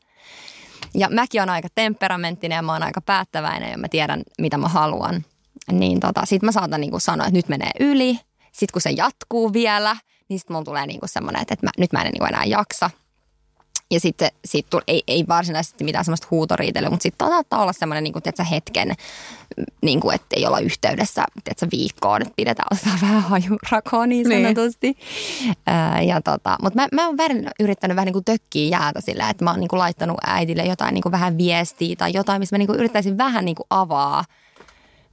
Ja 0.95 1.09
mäkin 1.11 1.43
on 1.43 1.51
aika 1.51 1.69
temperamenttinen 1.75 2.57
ja 2.57 2.63
mä 2.63 2.73
oon 2.73 2.83
aika 2.83 3.01
päättäväinen 3.01 3.71
ja 3.71 3.79
mä 3.79 3.89
tiedän, 3.89 4.23
mitä 4.39 4.59
mä 4.59 4.69
haluan. 4.69 5.25
Niin 5.73 6.01
tota, 6.01 6.27
sit 6.27 6.43
mä 6.43 6.53
saatan 6.53 6.81
niinku 6.81 7.01
sanoa, 7.01 7.27
että 7.27 7.39
nyt 7.39 7.49
menee 7.49 7.71
yli. 7.81 8.21
Sitten 8.53 8.73
kun 8.73 8.83
se 8.83 8.91
jatkuu 8.91 9.53
vielä, 9.53 9.97
niin 10.29 10.39
sitten 10.39 10.55
mulla 10.55 10.65
tulee 10.65 10.87
niinku 10.87 11.07
semmoinen, 11.09 11.43
että, 11.43 11.57
mä, 11.63 11.71
nyt 11.79 11.93
mä 11.93 12.03
en 12.03 12.13
niinku 12.13 12.25
enää 12.25 12.45
jaksa. 12.45 12.91
Ja 13.91 14.01
sitten 14.01 14.31
sit 14.45 14.67
tuli, 14.71 14.83
ei, 14.87 15.03
ei 15.07 15.25
varsinaisesti 15.29 15.85
mitään 15.85 16.05
semmoista 16.05 16.27
huutoriitelyä, 16.31 16.91
mutta 16.91 17.03
sitten 17.03 17.29
saattaa 17.29 17.63
olla 17.63 17.73
semmoinen 17.73 18.05
niin 18.05 18.13
kuin, 18.13 18.23
tiedätkö, 18.23 18.45
hetken, 18.45 18.95
niin 19.83 20.01
kuin, 20.01 20.15
että 20.15 20.37
ei 20.37 20.47
olla 20.47 20.59
yhteydessä 20.59 21.25
tiedätkö, 21.45 21.67
viikkoon, 21.73 22.23
että 22.23 22.35
pidetään 22.37 22.67
osaa 22.71 22.99
vähän 23.09 23.23
hajurakoa 23.23 24.07
niin, 24.07 24.29
niin. 24.29 24.43
sanotusti. 24.43 24.97
Niin. 25.45 26.09
ja 26.09 26.21
tota, 26.21 26.57
mutta 26.63 26.81
mä, 26.81 26.89
mä 26.93 27.07
oon 27.07 27.17
välillä 27.17 27.51
yrittänyt 27.61 27.97
vähän 27.97 28.07
niin 28.07 28.13
kuin 28.13 28.25
tökkiä 28.25 28.79
jäätä 28.79 29.01
sillä, 29.01 29.31
että 29.31 29.45
mä 29.45 29.51
oon 29.51 29.61
niin 29.61 29.69
kuin 29.69 29.81
laittanut 29.81 30.19
äidille 30.27 30.63
jotain 30.65 30.95
niin 30.95 31.03
kuin 31.03 31.13
vähän 31.13 31.39
viestiä 31.39 31.97
tai 31.97 32.13
jotain, 32.15 32.41
missä 32.41 32.55
mä 32.55 32.59
niin 32.59 32.67
kuin 32.67 32.79
yrittäisin 32.79 33.19
vähän 33.19 33.45
niin 33.45 33.57
kuin 33.57 33.67
avaa, 33.71 34.25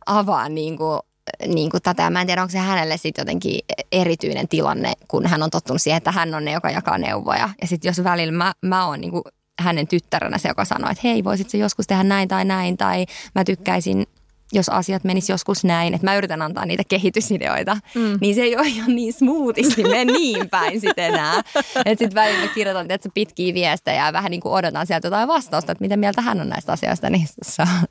avaa 0.05 0.49
niin 0.49 0.77
kuin 0.77 0.99
niin 1.47 1.71
kuin 1.71 1.83
tätä. 1.83 2.09
Mä 2.09 2.21
en 2.21 2.27
tiedä, 2.27 2.41
onko 2.41 2.51
se 2.51 2.57
hänelle 2.57 2.97
sitten 2.97 3.21
jotenkin 3.21 3.59
erityinen 3.91 4.47
tilanne, 4.47 4.93
kun 5.07 5.25
hän 5.25 5.43
on 5.43 5.49
tottunut 5.49 5.81
siihen, 5.81 5.97
että 5.97 6.11
hän 6.11 6.35
on 6.35 6.45
ne, 6.45 6.51
joka 6.51 6.69
jakaa 6.69 6.97
neuvoja. 6.97 7.49
Ja 7.61 7.67
sitten 7.67 7.89
jos 7.89 8.03
välillä 8.03 8.31
mä, 8.31 8.53
mä 8.61 8.87
oon 8.87 9.01
niin 9.01 9.11
kuin 9.11 9.23
hänen 9.59 9.87
tyttärenä 9.87 10.37
se, 10.37 10.47
joka 10.47 10.65
sanoo, 10.65 10.91
että 10.91 11.07
hei, 11.07 11.23
voisit 11.23 11.49
se 11.49 11.57
joskus 11.57 11.87
tehdä 11.87 12.03
näin 12.03 12.27
tai 12.27 12.45
näin, 12.45 12.77
tai 12.77 13.05
mä 13.35 13.43
tykkäisin 13.43 14.05
jos 14.53 14.69
asiat 14.69 15.03
menis 15.03 15.29
joskus 15.29 15.63
näin, 15.63 15.93
että 15.93 16.07
mä 16.07 16.15
yritän 16.15 16.41
antaa 16.41 16.65
niitä 16.65 16.83
kehitysideoita, 16.87 17.77
mm. 17.95 18.17
niin 18.21 18.35
se 18.35 18.41
ei 18.41 18.55
ole 18.55 18.67
ihan 18.67 18.95
niin 18.95 19.13
smoothisti 19.13 19.83
mene 19.83 20.05
niin 20.05 20.49
päin 20.49 20.81
sitten 20.81 21.05
enää. 21.05 21.39
Että 21.85 22.03
sitten 22.03 22.15
välillä 22.15 22.47
kirjoitan 22.47 22.91
että 22.91 23.09
pitkiä 23.13 23.53
viestejä 23.53 24.05
ja 24.05 24.13
vähän 24.13 24.31
niin 24.31 24.41
kuin 24.41 24.53
odotan 24.53 24.87
sieltä 24.87 25.07
jotain 25.07 25.27
vastausta, 25.27 25.71
että 25.71 25.81
mitä 25.81 25.97
mieltä 25.97 26.21
hän 26.21 26.41
on 26.41 26.49
näistä 26.49 26.71
asioista, 26.71 27.09
niin 27.09 27.27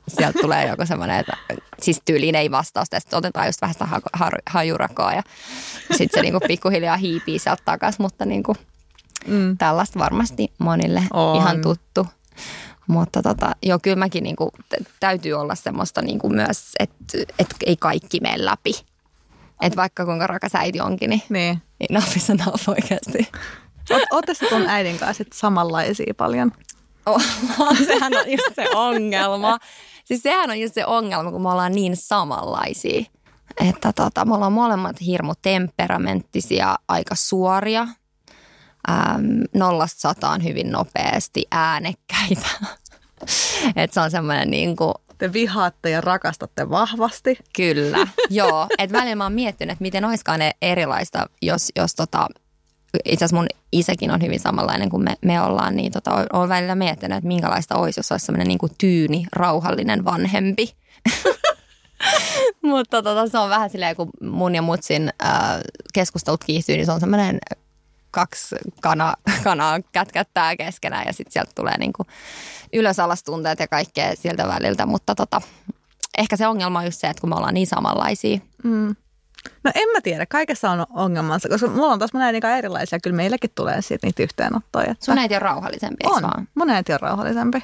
sieltä 0.07 0.39
tulee 0.41 0.67
joku 0.67 0.85
semmoinen, 0.85 1.19
että 1.19 1.37
siis 1.81 2.01
tyyliin 2.05 2.35
ei 2.35 2.51
vastausta 2.51 2.95
ja 2.95 2.99
sitten 2.99 3.17
otetaan 3.17 3.45
just 3.47 3.61
vähän 3.61 3.73
sitä 3.73 3.87
hajurakoa 4.49 5.13
ja 5.13 5.23
sitten 5.91 6.19
se 6.19 6.21
niin 6.21 6.33
kuin 6.33 6.47
pikkuhiljaa 6.47 6.97
hiipii 6.97 7.39
sieltä 7.39 7.61
takaisin, 7.65 8.01
mutta 8.01 8.25
niin 8.25 8.43
kuin 8.43 8.57
mm. 9.27 9.57
tällaista 9.57 9.99
varmasti 9.99 10.51
monille 10.57 11.03
on. 11.13 11.35
ihan 11.35 11.61
tuttu. 11.61 12.07
Mutta 12.87 13.21
tota, 13.21 13.51
joo, 13.63 13.79
kyllä 13.81 13.95
mäkin 13.95 14.23
niinku, 14.23 14.51
täytyy 14.99 15.33
olla 15.33 15.55
semmoista 15.55 16.01
niinku 16.01 16.29
myös, 16.29 16.71
että 16.79 16.95
et 17.39 17.55
ei 17.65 17.77
kaikki 17.77 18.19
mene 18.19 18.45
läpi. 18.45 18.71
Että 19.61 19.77
vaikka 19.77 20.05
kuinka 20.05 20.27
rakas 20.27 20.55
äiti 20.55 20.81
onkin, 20.81 21.09
niin, 21.09 21.21
Niin. 21.29 21.61
enough 21.89 22.17
is 22.17 22.29
enough 22.29 22.69
oikeasti. 22.69 23.31
Ootte 24.11 24.33
tuon 24.49 24.67
äidin 24.67 24.99
kanssa 24.99 25.23
sit 25.23 25.33
samanlaisia 25.33 26.13
paljon? 26.17 26.51
sehän 27.87 28.13
on 28.13 28.31
just 28.31 28.55
se 28.55 28.65
ongelma. 28.75 29.57
Siis 30.05 30.23
sehän 30.23 30.49
on 30.49 30.59
just 30.59 30.73
se 30.73 30.85
ongelma, 30.85 31.31
kun 31.31 31.41
me 31.41 31.49
ollaan 31.49 31.71
niin 31.71 31.95
samanlaisia. 31.95 33.03
Että 33.69 33.93
tota, 33.93 34.25
me 34.25 34.35
ollaan 34.35 34.53
molemmat 34.53 34.95
hirmu 35.05 35.33
temperamenttisia, 35.41 36.75
aika 36.87 37.15
suoria. 37.15 37.87
Ähm, 38.89 39.41
nollasta 39.53 39.99
sataan 39.99 40.43
hyvin 40.43 40.71
nopeasti, 40.71 41.45
äänekkäitä. 41.51 42.47
että 43.75 43.93
se 43.93 43.99
on 43.99 44.11
semmoinen 44.11 44.51
niin 44.51 44.75
kuin, 44.75 44.93
Te 45.17 45.33
vihaatte 45.33 45.89
ja 45.89 46.01
rakastatte 46.01 46.69
vahvasti. 46.69 47.37
kyllä, 47.55 48.07
joo. 48.29 48.67
Että 48.77 48.97
välillä 48.97 49.15
mä 49.15 49.23
oon 49.23 49.33
miettinyt, 49.33 49.71
että 49.71 49.81
miten 49.81 50.05
olisikaan 50.05 50.39
ne 50.39 50.51
erilaista, 50.61 51.29
jos, 51.41 51.71
jos 51.75 51.95
tota, 51.95 52.27
itse 53.05 53.25
asiassa 53.25 53.35
mun 53.35 53.47
isäkin 53.71 54.11
on 54.11 54.21
hyvin 54.21 54.39
samanlainen 54.39 54.89
kuin 54.89 55.03
me, 55.03 55.15
me 55.25 55.41
ollaan, 55.41 55.75
niin 55.75 55.91
tota, 55.91 56.25
olen 56.33 56.49
välillä 56.49 56.75
miettinyt, 56.75 57.17
että 57.17 57.27
minkälaista 57.27 57.75
olisi, 57.75 57.99
jos 57.99 58.11
olisi 58.11 58.25
semmoinen 58.25 58.47
niin 58.47 58.57
kuin 58.57 58.71
tyyni, 58.77 59.25
rauhallinen 59.31 60.05
vanhempi. 60.05 60.73
Mutta 62.61 63.03
tota, 63.03 63.27
se 63.27 63.37
on 63.37 63.49
vähän 63.49 63.69
silleen, 63.69 63.95
kun 63.95 64.09
mun 64.21 64.55
ja 64.55 64.61
mutsin 64.61 65.09
äh, 65.23 65.31
keskustelut 65.93 66.43
kiihtyy, 66.43 66.75
niin 66.75 66.85
se 66.85 66.91
on 66.91 66.99
semmoinen 66.99 67.39
kaksi 68.11 68.55
kana, 68.81 69.13
kanaa 69.43 69.79
kätkättää 69.91 70.55
keskenään 70.55 71.03
ja 71.05 71.13
sitten 71.13 71.31
sieltä 71.31 71.51
tulee 71.55 71.77
niin 71.77 71.93
kuin 71.93 72.07
ylösalastunteet 72.73 73.59
ja 73.59 73.67
kaikkea 73.67 74.15
siltä 74.15 74.47
väliltä. 74.47 74.85
Mutta 74.85 75.15
tota, 75.15 75.41
ehkä 76.17 76.37
se 76.37 76.47
ongelma 76.47 76.79
on 76.79 76.85
just 76.85 76.99
se, 76.99 77.07
että 77.07 77.21
kun 77.21 77.29
me 77.29 77.35
ollaan 77.35 77.53
niin 77.53 77.67
samanlaisia, 77.67 78.39
Mm. 78.63 78.95
No 79.63 79.71
en 79.75 79.89
mä 79.93 80.01
tiedä, 80.01 80.25
kaikessa 80.25 80.71
on 80.71 80.85
ongelmansa, 80.89 81.49
koska 81.49 81.67
mulla 81.67 81.93
on 81.93 81.99
taas 81.99 82.13
mun 82.13 82.21
äidin 82.21 82.45
erilaisia. 82.45 82.99
Kyllä 83.03 83.15
meilläkin 83.15 83.49
tulee 83.55 83.81
siitä 83.81 84.07
niitä 84.07 84.23
yhteenottoja. 84.23 84.91
Että 84.91 85.05
sun 85.05 85.17
äiti 85.17 85.35
on 85.35 85.41
rauhallisempi, 85.41 85.97
on. 86.05 86.23
vaan? 86.23 86.47
Mun 86.55 86.69
äiti 86.69 86.93
on 86.93 86.99
rauhallisempi. 86.99 87.63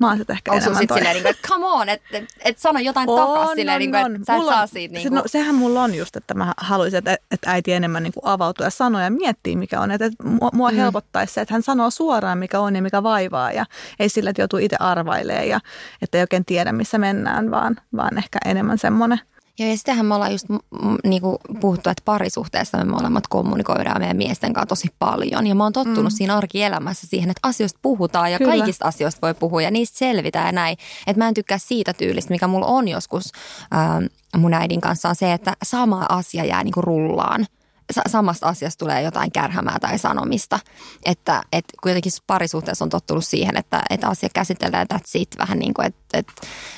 Mä 0.00 0.08
oon 0.08 0.16
sitten 0.18 0.34
ehkä 0.36 0.52
Onko 0.52 0.64
sulla 0.64 0.78
enemmän 0.78 0.82
sitten 0.82 0.88
toi. 0.88 0.98
silleen, 0.98 1.14
niin 1.14 1.22
kuin, 1.22 1.30
että 1.30 1.48
come 1.48 1.66
on, 1.66 1.88
että 1.88 2.18
et, 2.18 2.24
et 2.44 2.58
sano 2.58 2.80
jotain 2.80 3.08
takas 3.08 3.50
silleen, 3.54 3.78
niin 3.78 3.90
kuin, 3.90 4.14
että 4.16 4.26
sä 4.26 4.36
et 4.36 4.44
saa 4.46 4.62
on- 4.62 4.68
siitä. 4.68 4.92
se- 4.92 4.98
Niin 4.98 5.08
kuin, 5.08 5.16
no, 5.16 5.22
sehän 5.26 5.54
mulla 5.54 5.82
on 5.82 5.94
just, 5.94 6.16
että 6.16 6.34
mä 6.34 6.52
haluaisin, 6.56 6.98
että, 6.98 7.12
että 7.30 7.50
äiti 7.50 7.72
enemmän 7.72 8.02
niin 8.02 8.12
kuin 8.12 8.26
avautuu 8.26 8.64
ja 8.64 8.70
sanoo 8.70 9.00
ja 9.00 9.10
miettii, 9.10 9.56
mikä 9.56 9.80
on. 9.80 9.90
Että, 9.90 10.04
että 10.04 10.24
mua, 10.24 10.50
mua 10.52 10.70
Mm. 10.70 10.76
helpottaisi 10.76 11.34
se, 11.34 11.40
että 11.40 11.54
hän 11.54 11.62
sanoo 11.62 11.90
suoraan, 11.90 12.38
mikä 12.38 12.60
on 12.60 12.76
ja 12.76 12.82
mikä 12.82 13.02
vaivaa. 13.02 13.52
Ja 13.52 13.64
ei 13.98 14.08
sillä, 14.08 14.30
että 14.30 14.42
joutuu 14.42 14.58
itse 14.58 14.76
arvailemaan 14.80 15.48
ja 15.48 15.60
että 16.02 16.18
ei 16.18 16.22
oikein 16.22 16.44
tiedä, 16.44 16.72
missä 16.72 16.98
mennään, 16.98 17.50
vaan, 17.50 17.76
vaan 17.96 18.18
ehkä 18.18 18.38
enemmän 18.44 18.78
semmoinen. 18.78 19.20
Joo, 19.58 19.70
ja 19.70 19.76
sitähän 19.76 20.06
me 20.06 20.14
ollaan 20.14 20.32
just 20.32 20.48
m- 20.48 20.56
niinku 21.04 21.38
puhuttu, 21.60 21.90
että 21.90 22.02
parisuhteessa 22.04 22.78
me 22.78 22.84
molemmat 22.84 23.26
kommunikoidaan 23.26 24.00
meidän 24.00 24.16
miesten 24.16 24.52
kanssa 24.52 24.66
tosi 24.66 24.88
paljon. 24.98 25.46
Ja 25.46 25.54
mä 25.54 25.62
oon 25.62 25.72
tottunut 25.72 26.12
mm. 26.12 26.16
siinä 26.16 26.36
arkielämässä 26.36 27.06
siihen, 27.06 27.30
että 27.30 27.48
asioista 27.48 27.78
puhutaan 27.82 28.32
ja 28.32 28.38
Kyllä. 28.38 28.56
Kaikista 28.56 28.84
asioista 28.84 29.20
voi 29.22 29.34
puhua 29.34 29.62
ja 29.62 29.70
niistä 29.70 29.98
selvitään 29.98 30.46
ja 30.46 30.52
näin. 30.52 30.76
Että 31.06 31.18
mä 31.18 31.28
en 31.28 31.34
tykkää 31.34 31.58
siitä 31.58 31.92
tyylistä, 31.92 32.34
mikä 32.34 32.46
mulla 32.46 32.66
on 32.66 32.88
joskus 32.88 33.32
ähm, 33.74 34.04
mun 34.36 34.54
äidin 34.54 34.80
kanssa, 34.80 35.08
on 35.08 35.16
se, 35.16 35.32
että 35.32 35.56
sama 35.62 36.06
asia 36.08 36.44
jää 36.44 36.64
niinku 36.64 36.82
rullaan. 36.82 37.46
Sa- 37.92 38.02
samasta 38.08 38.48
asiasta 38.48 38.78
tulee 38.78 39.02
jotain 39.02 39.32
kärhämää 39.32 39.78
tai 39.80 39.98
sanomista. 39.98 40.58
Että, 41.04 41.42
että 41.52 41.72
kuitenkin 41.82 42.12
parisuhteessa 42.26 42.84
on 42.84 42.88
tottunut 42.88 43.24
siihen, 43.24 43.56
että, 43.56 43.82
että 43.90 44.08
asia 44.08 44.28
käsitellään 44.34 44.86
that's 44.94 45.10
it. 45.14 45.28
Vähän 45.38 45.58
niin 45.58 45.74
kuin, 45.74 45.86
että, 45.86 46.18
että 46.18 46.32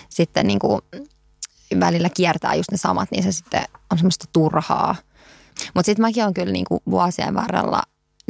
sitten 0.08 0.46
niin 0.46 0.58
kuin 0.58 0.80
välillä 1.80 2.08
kiertää 2.16 2.54
just 2.54 2.70
ne 2.70 2.76
samat, 2.76 3.10
niin 3.10 3.22
se 3.22 3.32
sitten 3.32 3.64
on 3.90 3.98
semmoista 3.98 4.24
turhaa. 4.32 4.96
Mutta 5.74 5.86
sitten 5.86 6.02
mäkin 6.02 6.22
olen 6.22 6.34
kyllä 6.34 6.52
niinku 6.52 6.82
vuosien 6.90 7.34
varrella 7.34 7.82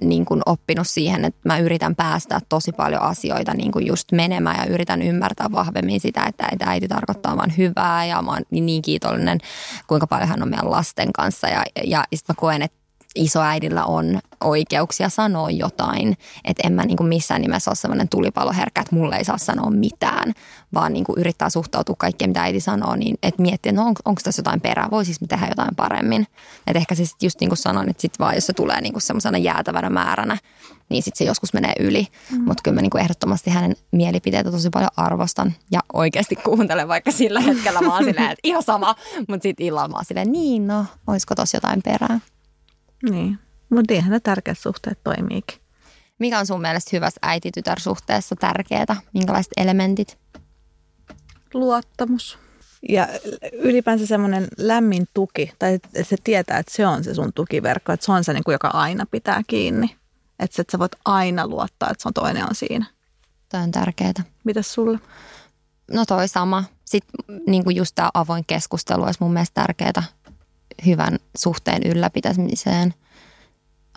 niinku 0.02 0.40
oppinut 0.46 0.88
siihen, 0.88 1.24
että 1.24 1.40
mä 1.44 1.58
yritän 1.58 1.96
päästä 1.96 2.40
tosi 2.48 2.72
paljon 2.72 3.02
asioita 3.02 3.54
niinku 3.54 3.78
just 3.78 4.12
menemään 4.12 4.56
ja 4.58 4.74
yritän 4.74 5.02
ymmärtää 5.02 5.52
vahvemmin 5.52 6.00
sitä, 6.00 6.24
että 6.28 6.46
äiti 6.66 6.88
tarkoittaa 6.88 7.36
vaan 7.36 7.56
hyvää 7.58 8.04
ja 8.04 8.22
mä 8.22 8.30
oon 8.30 8.42
niin 8.50 8.82
kiitollinen, 8.82 9.38
kuinka 9.86 10.06
paljon 10.06 10.28
hän 10.28 10.42
on 10.42 10.48
meidän 10.48 10.70
lasten 10.70 11.12
kanssa 11.12 11.48
ja, 11.48 11.62
ja 11.84 12.04
sitten 12.14 12.34
mä 12.34 12.40
koen, 12.40 12.62
että 12.62 12.81
isoäidillä 13.14 13.84
on 13.84 14.18
oikeuksia 14.40 15.08
sanoa 15.08 15.50
jotain. 15.50 16.16
Että 16.44 16.62
en 16.66 16.72
mä 16.72 16.84
niin 16.84 16.96
kuin 16.96 17.08
missään 17.08 17.42
nimessä 17.42 17.70
ole 17.70 17.76
sellainen 17.76 18.08
tulipaloherkkä, 18.08 18.80
että 18.80 18.94
mulle 18.96 19.16
ei 19.16 19.24
saa 19.24 19.38
sanoa 19.38 19.70
mitään, 19.70 20.32
vaan 20.74 20.92
niin 20.92 21.04
kuin 21.04 21.18
yrittää 21.18 21.50
suhtautua 21.50 21.96
kaikkeen, 21.98 22.30
mitä 22.30 22.42
äiti 22.42 22.60
sanoo, 22.60 22.96
niin 22.96 23.18
että 23.22 23.42
miettiä, 23.42 23.72
no 23.72 23.86
on, 23.86 23.94
onko 24.04 24.20
tässä 24.24 24.40
jotain 24.40 24.60
perää, 24.60 24.88
voisis 24.90 25.20
me 25.20 25.26
tehdä 25.26 25.48
jotain 25.48 25.76
paremmin. 25.76 26.26
Että 26.66 26.78
ehkä 26.78 26.94
se 26.94 27.04
sitten 27.04 27.26
just 27.26 27.40
niin 27.40 27.50
kuin 27.50 27.58
sanoin, 27.58 27.90
että 27.90 28.00
sit 28.00 28.18
vaan 28.18 28.34
jos 28.34 28.46
se 28.46 28.52
tulee 28.52 28.80
niin 28.80 28.92
kuin 28.92 29.02
semmoisena 29.02 29.38
jäätävänä 29.38 29.90
määränä, 29.90 30.38
niin 30.88 31.02
sitten 31.02 31.18
se 31.18 31.24
joskus 31.24 31.52
menee 31.52 31.72
yli. 31.80 32.06
Mm. 32.30 32.44
Mutta 32.44 32.62
kyllä 32.62 32.74
mä 32.74 32.82
niin 32.82 32.90
kuin 32.90 33.02
ehdottomasti 33.02 33.50
hänen 33.50 33.76
mielipiteitä 33.90 34.50
tosi 34.50 34.70
paljon 34.70 34.90
arvostan 34.96 35.54
ja 35.70 35.80
oikeasti 35.92 36.36
kuuntelen, 36.36 36.88
vaikka 36.88 37.10
sillä 37.10 37.40
hetkellä 37.40 37.80
mä 37.80 37.94
oon 37.94 38.04
silleen, 38.04 38.30
että 38.30 38.40
ihan 38.42 38.62
sama, 38.62 38.94
mutta 39.28 39.42
sitten 39.42 39.66
illalla 39.66 39.88
mä 39.88 39.96
oon 39.96 40.04
silleen, 40.04 40.32
niin 40.32 40.66
no, 40.66 40.86
olisiko 41.06 41.34
tossa 41.34 41.56
jotain 41.56 41.82
perää. 41.82 42.20
Niin. 43.10 43.38
Mutta 43.70 43.92
niinhän 43.92 44.12
ne 44.12 44.20
tärkeät 44.20 44.58
suhteet 44.58 44.98
toimiikin. 45.04 45.58
Mikä 46.18 46.38
on 46.38 46.46
sun 46.46 46.60
mielestä 46.60 46.90
hyvässä 46.92 47.18
äiti-tytär-suhteessa 47.22 48.36
tärkeää? 48.36 48.96
Minkälaiset 49.14 49.52
elementit? 49.56 50.18
Luottamus. 51.54 52.38
Ja 52.88 53.08
ylipäänsä 53.52 54.06
semmoinen 54.06 54.48
lämmin 54.58 55.06
tuki, 55.14 55.52
tai 55.58 55.74
että 55.74 56.04
se 56.04 56.16
tietää, 56.24 56.58
että 56.58 56.72
se 56.74 56.86
on 56.86 57.04
se 57.04 57.14
sun 57.14 57.32
tukiverkko, 57.32 57.92
että 57.92 58.06
se 58.06 58.12
on 58.12 58.24
se, 58.24 58.32
niin 58.32 58.44
kuin, 58.44 58.52
joka 58.52 58.68
aina 58.68 59.06
pitää 59.06 59.42
kiinni. 59.46 59.96
Että 60.38 60.64
sä 60.72 60.78
voit 60.78 60.92
aina 61.04 61.46
luottaa, 61.46 61.90
että 61.90 62.02
se 62.02 62.08
on 62.08 62.14
toinen 62.14 62.44
on 62.44 62.54
siinä. 62.54 62.86
Toi 63.48 63.60
on 63.60 63.70
tärkeää. 63.70 64.12
Mitäs 64.44 64.74
sulle? 64.74 64.98
No 65.90 66.04
toi 66.06 66.28
sama. 66.28 66.64
Sitten 66.84 67.24
niin 67.46 67.64
kuin 67.64 67.76
just 67.76 67.94
tämä 67.94 68.10
avoin 68.14 68.44
keskustelu 68.46 69.02
olisi 69.02 69.20
mun 69.20 69.32
mielestä 69.32 69.54
tärkeää 69.54 70.02
hyvän 70.86 71.18
suhteen 71.36 71.82
ylläpitämiseen. 71.82 72.94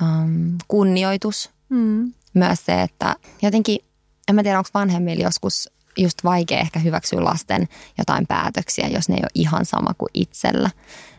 Um, 0.02 0.58
kunnioitus. 0.68 1.50
Mm. 1.70 2.14
Myös 2.34 2.66
se, 2.66 2.82
että 2.82 3.16
jotenkin, 3.42 3.80
en 4.28 4.36
mä 4.36 4.44
tiedä 4.44 4.58
onko 4.58 4.70
vanhemmilla 4.74 5.24
joskus 5.24 5.70
just 5.98 6.24
vaikea 6.24 6.60
ehkä 6.60 6.80
hyväksyä 6.80 7.24
lasten 7.24 7.68
jotain 7.98 8.28
päätöksiä, 8.28 8.88
jos 8.88 9.10
ne 9.10 9.16
ei 9.16 9.22
ole 9.24 9.30
ihan 9.36 9.66
sama 9.66 9.94
kuin 9.98 10.10
itsellä. 10.14 10.70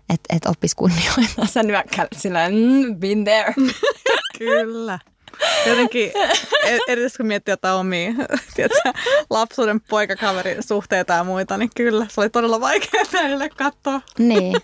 Että 0.08 0.36
et 0.36 0.46
oppisi 0.46 0.76
kunnioittaa. 0.76 1.46
Sä 1.54 1.62
nyökkäät 1.62 2.08
silleen, 2.16 2.54
mm, 2.54 2.96
been 2.96 3.24
there. 3.24 3.54
Kyllä. 4.38 4.98
Jotenkin, 5.66 6.12
e- 6.64 6.78
erityisesti 6.88 7.16
kun 7.16 7.26
miettii 7.26 7.52
jotain 7.52 7.74
omia 7.74 8.12
tiedätkö, 8.54 8.92
lapsuuden 9.30 9.80
poikakaverin 9.80 10.62
suhteita 10.62 11.12
ja 11.12 11.24
muita, 11.24 11.56
niin 11.56 11.70
kyllä, 11.76 12.06
se 12.10 12.20
oli 12.20 12.30
todella 12.30 12.60
vaikea 12.60 13.02
näille 13.12 13.48
katsoa. 13.48 14.00
niin. 14.18 14.56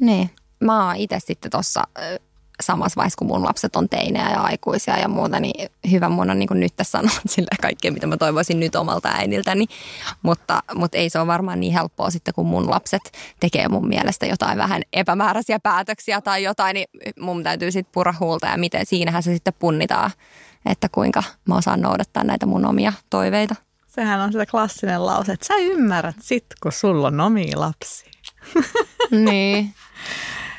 Niin. 0.00 0.30
Mä 0.60 0.86
oon 0.86 0.96
itse 0.96 1.20
sitten 1.20 1.50
tuossa 1.50 1.82
samassa 2.62 2.96
vaiheessa, 2.96 3.18
kun 3.18 3.26
mun 3.26 3.44
lapset 3.44 3.76
on 3.76 3.88
teinejä 3.88 4.30
ja 4.30 4.40
aikuisia 4.40 4.98
ja 4.98 5.08
muuta, 5.08 5.40
niin 5.40 5.70
hyvä 5.90 6.08
mun 6.08 6.30
on 6.30 6.38
niin 6.38 6.48
nyt 6.52 6.72
sanoa 6.82 7.16
sille 7.26 7.56
kaikkea, 7.62 7.92
mitä 7.92 8.06
mä 8.06 8.16
toivoisin 8.16 8.60
nyt 8.60 8.74
omalta 8.74 9.08
äidiltäni. 9.08 9.66
Mutta, 10.22 10.62
mutta 10.74 10.98
ei 10.98 11.10
se 11.10 11.18
ole 11.18 11.26
varmaan 11.26 11.60
niin 11.60 11.72
helppoa 11.72 12.10
sitten, 12.10 12.34
kun 12.34 12.46
mun 12.46 12.70
lapset 12.70 13.12
tekee 13.40 13.68
mun 13.68 13.88
mielestä 13.88 14.26
jotain 14.26 14.58
vähän 14.58 14.82
epämääräisiä 14.92 15.60
päätöksiä 15.60 16.20
tai 16.20 16.42
jotain, 16.42 16.74
niin 16.74 16.86
mun 17.20 17.42
täytyy 17.42 17.72
sitten 17.72 17.92
pura 17.92 18.14
huulta 18.20 18.46
ja 18.46 18.58
miten 18.58 18.86
siinähän 18.86 19.22
se 19.22 19.34
sitten 19.34 19.54
punnitaan, 19.58 20.10
että 20.66 20.88
kuinka 20.88 21.22
mä 21.48 21.56
osaan 21.56 21.80
noudattaa 21.80 22.24
näitä 22.24 22.46
mun 22.46 22.66
omia 22.66 22.92
toiveita. 23.10 23.54
Sehän 23.86 24.20
on 24.20 24.32
sitä 24.32 24.46
klassinen 24.46 25.06
lause, 25.06 25.32
että 25.32 25.46
sä 25.46 25.54
ymmärrät 25.56 26.16
sit, 26.20 26.46
kun 26.62 26.72
sulla 26.72 27.06
on 27.06 27.20
omia 27.20 27.60
lapsia. 27.60 28.15
niin. 29.30 29.74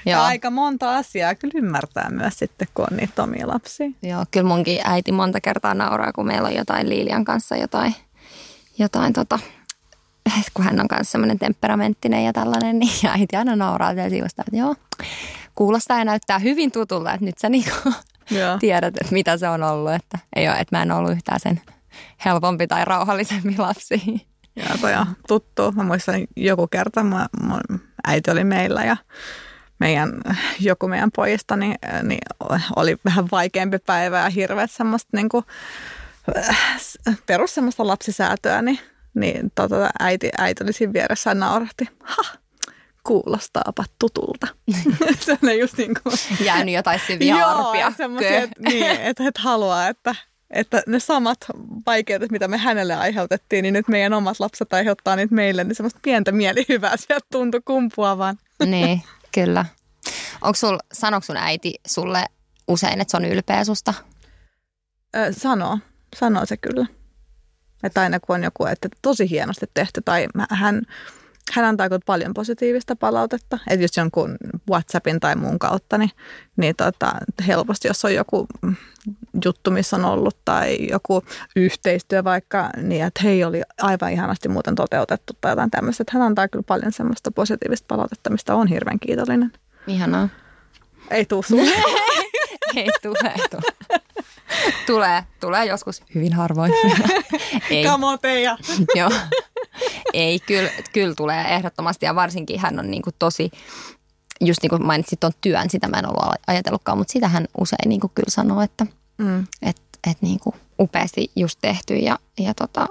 Ja 0.05 0.17
Joo. 0.17 0.23
aika 0.23 0.49
monta 0.49 0.95
asiaa 0.95 1.35
kyllä 1.35 1.51
ymmärtää 1.55 2.09
myös 2.09 2.39
sitten, 2.39 2.67
kun 2.73 2.85
on 2.91 2.97
niitä 2.97 3.23
omia 3.23 3.47
lapsia. 3.47 3.87
Joo, 4.01 4.25
kyllä 4.31 4.47
munkin 4.47 4.79
äiti 4.83 5.11
monta 5.11 5.41
kertaa 5.41 5.73
nauraa, 5.73 6.13
kun 6.13 6.27
meillä 6.27 6.47
on 6.47 6.55
jotain 6.55 6.89
Liilian 6.89 7.25
kanssa 7.25 7.55
jotain, 7.55 7.95
jotain 8.77 9.13
tota, 9.13 9.39
kun 10.53 10.65
hän 10.65 10.79
on 10.79 10.87
kanssa 10.87 11.11
semmoinen 11.11 11.39
temperamenttinen 11.39 12.25
ja 12.25 12.33
tällainen, 12.33 12.79
niin 12.79 13.07
äiti 13.19 13.35
aina 13.35 13.55
nauraa 13.55 13.93
siellä 13.93 14.09
sivusta, 14.09 14.43
että 14.47 14.57
joo, 14.57 14.75
kuulostaa 15.55 15.99
ja 15.99 16.05
näyttää 16.05 16.39
hyvin 16.39 16.71
tutulta, 16.71 17.13
että 17.13 17.25
nyt 17.25 17.37
sä 17.37 17.49
niinku 17.49 17.93
Joo. 18.31 18.57
tiedät, 18.59 18.97
että 18.97 19.13
mitä 19.13 19.37
se 19.37 19.49
on 19.49 19.63
ollut, 19.63 19.93
että 19.93 20.19
ei 20.35 20.49
ole, 20.49 20.57
että 20.57 20.77
mä 20.77 20.81
en 20.81 20.91
ollut 20.91 21.11
yhtään 21.11 21.39
sen 21.39 21.61
helpompi 22.25 22.67
tai 22.67 22.85
rauhallisempi 22.85 23.55
lapsi. 23.57 24.26
Ja 24.57 24.77
toi 24.81 24.93
on 24.93 25.07
tuttu. 25.27 25.71
Mä 25.71 25.83
muistan 25.83 26.27
joku 26.35 26.67
kerta, 26.67 27.03
mä, 27.03 27.27
mun 27.41 27.61
äiti 28.07 28.31
oli 28.31 28.43
meillä 28.43 28.83
ja 28.83 28.97
meidän, 29.79 30.21
joku 30.59 30.87
meidän 30.87 31.11
pojista 31.15 31.57
niin, 31.57 31.75
niin 32.03 32.19
oli 32.75 32.97
vähän 33.05 33.27
vaikeampi 33.31 33.79
päivä 33.79 34.19
ja 34.19 34.29
hirveät 34.29 34.71
semmoista 34.71 35.09
niin 35.13 35.29
kuin, 35.29 35.45
perus 37.25 37.55
semmoista 37.55 37.87
lapsisäätöä, 37.87 38.61
niin, 38.61 38.79
niin 39.13 39.51
tota, 39.55 39.89
äiti, 39.99 40.29
äiti 40.37 40.63
oli 40.63 40.73
siinä 40.73 40.93
vieressä 40.93 41.29
ja 41.29 41.35
naurahti. 41.35 41.89
Ha, 42.03 42.23
kuulostaapa 43.03 43.83
tutulta. 43.99 44.47
se 45.19 45.37
on 45.43 45.59
just 45.59 45.77
niin 45.77 45.93
kuin... 46.03 46.15
Jäänyt 46.45 46.75
jotain 46.75 46.99
syviä 47.07 47.39
Joo, 47.39 47.67
arpia. 47.67 47.87
että, 47.87 48.61
niin, 48.69 48.85
että, 48.85 49.27
että 49.27 49.41
haluaa, 49.41 49.87
että, 49.87 50.15
että 50.51 50.83
ne 50.87 50.99
samat 50.99 51.37
vaikeudet, 51.85 52.31
mitä 52.31 52.47
me 52.47 52.57
hänelle 52.57 52.95
aiheutettiin, 52.95 53.63
niin 53.63 53.73
nyt 53.73 53.87
meidän 53.87 54.13
omat 54.13 54.39
lapset 54.39 54.73
aiheuttaa 54.73 55.15
niitä 55.15 55.35
meille, 55.35 55.63
niin 55.63 55.75
semmoista 55.75 55.99
pientä 56.03 56.31
mielihyvää 56.31 56.97
sieltä 56.97 57.25
tuntui 57.31 57.61
kumpuavan. 57.65 58.37
niin, 58.65 59.01
kyllä. 59.35 59.65
Onko 60.41 60.55
sul, 60.55 60.77
sanoiko 60.93 61.25
sun 61.25 61.37
äiti 61.37 61.73
sulle 61.87 62.25
usein, 62.67 63.01
että 63.01 63.11
se 63.11 63.17
on 63.17 63.25
ylpeä 63.25 63.63
susta? 63.63 63.93
Ö, 65.15 65.33
sanoo, 65.33 65.79
sanoo 66.15 66.45
se 66.45 66.57
kyllä. 66.57 66.85
Että 67.83 68.01
aina 68.01 68.19
kun 68.19 68.35
on 68.35 68.43
joku, 68.43 68.65
että 68.65 68.89
tosi 69.01 69.29
hienosti 69.29 69.65
tehty 69.73 70.01
tai 70.05 70.27
hän, 70.49 70.81
hän 71.53 71.65
antaa 71.65 71.87
paljon 72.05 72.33
positiivista 72.33 72.95
palautetta. 72.95 73.59
Että 73.67 73.83
jos 73.83 73.97
jonkun 73.97 74.37
WhatsAppin 74.69 75.19
tai 75.19 75.35
muun 75.35 75.59
kautta, 75.59 75.97
niin, 75.97 76.11
niin 76.57 76.75
tota, 76.75 77.11
helposti 77.47 77.87
jos 77.87 78.05
on 78.05 78.13
joku 78.13 78.47
juttu, 79.45 79.71
missä 79.71 79.95
on 79.95 80.05
ollut 80.05 80.37
tai 80.45 80.77
joku 80.89 81.23
yhteistyö 81.55 82.23
vaikka, 82.23 82.69
niin 82.81 83.05
että 83.05 83.21
hei 83.23 83.43
oli 83.43 83.61
aivan 83.81 84.11
ihanasti 84.11 84.49
muuten 84.49 84.75
toteutettu 84.75 85.33
tai 85.41 85.51
jotain 85.51 85.71
tämmöistä. 85.71 86.01
Että 86.01 86.17
hän 86.17 86.21
antaa 86.27 86.47
kyllä 86.47 86.63
paljon 86.67 86.91
semmoista 86.91 87.31
positiivista 87.31 87.85
palautetta, 87.87 88.29
mistä 88.29 88.55
on 88.55 88.67
hirveän 88.67 88.99
kiitollinen. 88.99 89.51
Ihanaa. 89.87 90.29
Ei 91.11 91.25
tuu 91.25 91.43
sulle. 91.43 91.71
Ei 92.75 92.89
tule, 93.01 93.33
tule. 93.51 93.61
Tulee, 94.85 95.23
tulee 95.39 95.65
joskus 95.65 96.03
hyvin 96.15 96.33
harvoin. 96.33 96.73
Ei. 97.69 97.85
Come 97.85 98.05
on, 98.05 98.19
Teija. 98.19 98.57
Joo. 98.95 99.11
Ei, 100.17 100.39
kyllä, 100.39 100.69
kyllä 100.93 101.15
tulee 101.15 101.55
ehdottomasti 101.55 102.05
ja 102.05 102.15
varsinkin 102.15 102.59
hän 102.59 102.79
on 102.79 102.91
niin 102.91 103.01
kuin 103.01 103.15
tosi, 103.19 103.51
just 104.41 104.61
niin 104.61 104.69
kuin 104.69 104.85
mainitsit 104.85 105.19
tuon 105.19 105.33
työn, 105.41 105.69
sitä 105.69 105.87
mä 105.87 105.99
en 105.99 106.05
ollut 106.05 106.35
ajatellutkaan, 106.47 106.97
mutta 106.97 107.11
sitä 107.11 107.27
hän 107.27 107.45
usein 107.57 107.89
niin 107.89 108.01
kuin 108.01 108.11
kyllä 108.15 108.29
sanoo, 108.29 108.61
että 108.61 108.85
mm. 109.17 109.47
et, 109.61 109.81
et 110.11 110.17
niin 110.21 110.39
kuin 110.39 110.55
upeasti 110.79 111.31
just 111.35 111.59
tehty 111.61 111.95
ja, 111.95 112.19
ja 112.39 112.53
tota, 112.53 112.87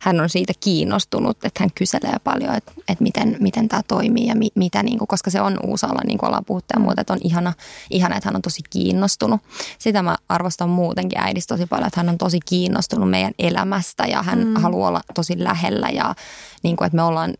hän 0.00 0.20
on 0.20 0.28
siitä 0.28 0.52
kiinnostunut, 0.60 1.44
että 1.44 1.62
hän 1.62 1.70
kyselee 1.74 2.16
paljon, 2.24 2.54
että, 2.54 2.72
että 2.88 3.02
miten, 3.02 3.36
miten 3.40 3.68
tämä 3.68 3.82
toimii 3.88 4.26
ja 4.26 4.36
mi, 4.36 4.48
mitä, 4.54 4.82
niin 4.82 4.98
kuin, 4.98 5.08
koska 5.08 5.30
se 5.30 5.40
on 5.40 5.58
uusi 5.66 5.86
ala, 5.86 6.00
niin 6.06 6.18
kuin 6.18 6.26
ollaan 6.26 6.44
puhuttu 6.44 6.72
ja 6.74 6.80
muuta, 6.80 7.00
että 7.00 7.12
on 7.12 7.18
ihana, 7.24 7.52
ihana, 7.90 8.16
että 8.16 8.28
hän 8.28 8.36
on 8.36 8.42
tosi 8.42 8.60
kiinnostunut. 8.70 9.40
Sitä 9.78 10.02
mä 10.02 10.16
arvostan 10.28 10.68
muutenkin 10.68 11.20
äidistä 11.20 11.54
tosi 11.54 11.66
paljon, 11.66 11.86
että 11.86 12.00
hän 12.00 12.08
on 12.08 12.18
tosi 12.18 12.40
kiinnostunut 12.40 13.10
meidän 13.10 13.32
elämästä 13.38 14.06
ja 14.06 14.22
hän 14.22 14.46
mm. 14.46 14.56
haluaa 14.56 14.88
olla 14.88 15.00
tosi 15.14 15.44
lähellä 15.44 15.88
ja 15.88 16.14
niin 16.62 16.76
kuin, 16.76 16.86
että 16.86 16.96
me 16.96 17.02
ollaan 17.02 17.34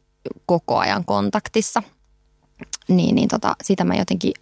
koko 0.47 0.79
ajan 0.79 1.05
kontaktissa. 1.05 1.83
Niin, 2.89 3.15
niin 3.15 3.29
tota, 3.29 3.57
sitä 3.63 3.85
mä 3.85 3.95
jotenkin 3.95 4.33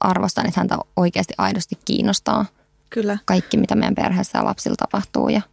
arvostan, 0.00 0.46
että 0.46 0.60
häntä 0.60 0.78
oikeasti 0.96 1.34
aidosti 1.38 1.78
kiinnostaa 1.84 2.46
Kyllä. 2.90 3.18
kaikki, 3.24 3.56
mitä 3.56 3.74
meidän 3.74 3.94
perheessä 3.94 4.38
ja 4.38 4.44
lapsilla 4.44 4.76
tapahtuu 4.76 5.28
ja– 5.28 5.42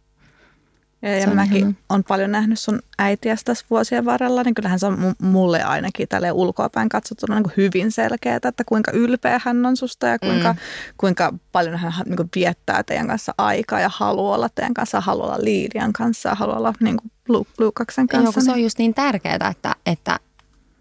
ja, 1.02 1.18
ja 1.18 1.30
mäkin 1.30 1.56
ihana. 1.56 1.74
on 1.88 2.04
paljon 2.04 2.32
nähnyt 2.32 2.58
sun 2.58 2.78
äitiäsi 2.98 3.44
tässä 3.44 3.66
vuosien 3.70 4.04
varrella, 4.04 4.42
niin 4.42 4.54
kyllähän 4.54 4.78
se 4.78 4.86
on 4.86 5.14
mulle 5.22 5.62
ainakin 5.62 6.08
tälle 6.08 6.32
ulkoapäin 6.32 6.88
katsottuna 6.88 7.34
niin 7.34 7.42
kuin 7.42 7.54
hyvin 7.56 7.92
selkeää, 7.92 8.36
että 8.36 8.64
kuinka 8.66 8.90
ylpeä 8.90 9.40
hän 9.44 9.66
on 9.66 9.76
susta 9.76 10.06
ja 10.06 10.18
kuinka, 10.18 10.52
mm. 10.52 10.58
kuinka 10.96 11.34
paljon 11.52 11.76
hän 11.76 11.92
niin 12.06 12.16
kuin 12.16 12.28
viettää 12.34 12.82
teidän 12.82 13.06
kanssa 13.06 13.34
aikaa 13.38 13.80
ja 13.80 13.90
haluaa 13.92 14.34
olla 14.34 14.48
teidän 14.48 14.74
kanssa, 14.74 15.00
haluaa 15.00 15.26
olla 15.26 15.44
Liilian 15.44 15.92
kanssa 15.92 16.28
ja 16.28 16.34
haluaa 16.34 16.58
olla 16.58 16.72
niin 16.80 16.96
kuin 16.96 17.46
Luukaksen 17.58 18.08
kanssa. 18.08 18.40
Joo, 18.40 18.44
se 18.44 18.52
on 18.52 18.62
just 18.62 18.78
niin 18.78 18.94
tärkeää, 18.94 19.48
että, 19.50 19.76
että, 19.86 20.18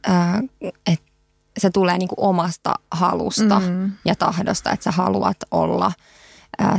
äh, 0.09 0.39
että 0.87 1.07
se 1.57 1.69
tulee 1.69 1.97
niin 1.97 2.07
kuin 2.07 2.19
omasta 2.19 2.75
halusta 2.91 3.59
mm. 3.59 3.91
ja 4.05 4.15
tahdosta, 4.15 4.71
että 4.71 4.83
sä 4.83 4.91
haluat 4.91 5.37
olla– 5.51 5.91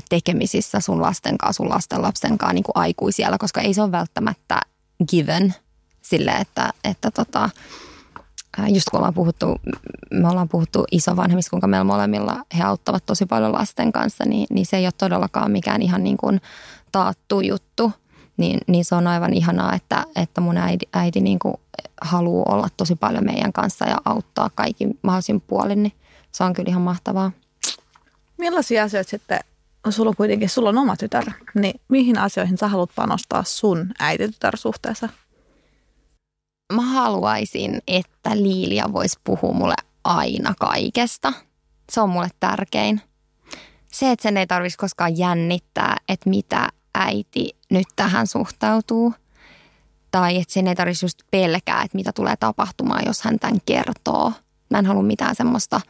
tekemisissä 0.08 0.80
sun 0.80 1.02
lasten 1.02 1.38
kanssa, 1.38 1.56
sun 1.56 1.68
lasten 1.68 2.02
lapsen 2.02 2.38
kanssa 2.38 2.54
niin 2.54 2.64
kuin 2.64 2.76
aikuisiellä, 2.76 3.38
koska 3.38 3.60
ei 3.60 3.74
se 3.74 3.82
ole 3.82 3.92
välttämättä 3.92 4.60
given 5.08 5.54
sille, 6.02 6.30
että, 6.30 6.72
että 6.84 7.10
tota, 7.10 7.50
just 8.68 8.90
kun 8.90 8.98
ollaan 8.98 9.14
puhuttu, 9.14 9.60
me 10.10 10.28
ollaan 10.28 10.48
puhuttu 10.48 10.84
isovanhemmista, 10.90 11.50
kuinka 11.50 11.66
meillä 11.66 11.84
molemmilla 11.84 12.44
he 12.58 12.62
auttavat 12.62 13.06
tosi 13.06 13.26
paljon 13.26 13.52
lasten 13.52 13.92
kanssa, 13.92 14.24
niin, 14.24 14.46
niin 14.50 14.66
se 14.66 14.76
ei 14.76 14.86
ole 14.86 14.92
todellakaan 14.98 15.50
mikään 15.50 15.82
ihan 15.82 16.04
niin 16.04 16.16
kuin 16.16 16.40
taattu 16.92 17.40
juttu. 17.40 17.92
Niin, 18.36 18.60
niin 18.66 18.84
se 18.84 18.94
on 18.94 19.06
aivan 19.06 19.34
ihanaa, 19.34 19.74
että, 19.74 20.04
että 20.16 20.40
mun 20.40 20.56
äiti, 20.56 20.88
äiti 20.92 21.20
niin 21.20 21.38
kuin 21.38 21.54
haluaa 22.02 22.54
olla 22.54 22.68
tosi 22.76 22.94
paljon 22.94 23.24
meidän 23.24 23.52
kanssa 23.52 23.84
ja 23.84 23.96
auttaa 24.04 24.50
kaikin 24.54 24.98
mahdollisin 25.02 25.40
puolin, 25.40 25.82
niin 25.82 25.92
se 26.32 26.44
on 26.44 26.52
kyllä 26.52 26.68
ihan 26.68 26.82
mahtavaa. 26.82 27.32
Millaisia 28.38 28.84
asioita 28.84 29.10
sitten 29.10 29.40
sulla 29.90 30.12
kuitenkin, 30.16 30.48
sulla 30.48 30.68
on 30.68 30.78
oma 30.78 30.96
tytär, 30.96 31.24
niin 31.54 31.80
mihin 31.88 32.18
asioihin 32.18 32.58
sä 32.58 32.68
haluat 32.68 32.90
panostaa 32.94 33.44
sun 33.44 33.90
äititytär-suhteessa? 33.98 35.08
Mä 36.72 36.82
haluaisin, 36.82 37.82
että 37.86 38.36
Liilia 38.36 38.92
voisi 38.92 39.18
puhua 39.24 39.52
mulle 39.52 39.74
aina 40.04 40.54
kaikesta. 40.60 41.32
Se 41.92 42.00
on 42.00 42.10
mulle 42.10 42.28
tärkein. 42.40 43.00
Se, 43.92 44.10
että 44.10 44.22
sen 44.22 44.36
ei 44.36 44.46
tarvitsisi 44.46 44.78
koskaan 44.78 45.18
jännittää, 45.18 45.96
että 46.08 46.30
mitä 46.30 46.68
äiti 46.94 47.56
nyt 47.70 47.86
tähän 47.96 48.26
suhtautuu. 48.26 49.14
Tai 50.10 50.36
että 50.36 50.52
sen 50.54 50.66
ei 50.66 50.74
tarvitsisi 50.74 51.04
just 51.04 51.18
pelkää, 51.30 51.82
että 51.82 51.96
mitä 51.96 52.12
tulee 52.12 52.36
tapahtumaan, 52.36 53.02
jos 53.06 53.22
hän 53.22 53.38
tämän 53.38 53.58
kertoo. 53.66 54.32
Mä 54.70 54.78
en 54.78 54.86
halua 54.86 55.02
mitään 55.02 55.34
semmoista. 55.34 55.80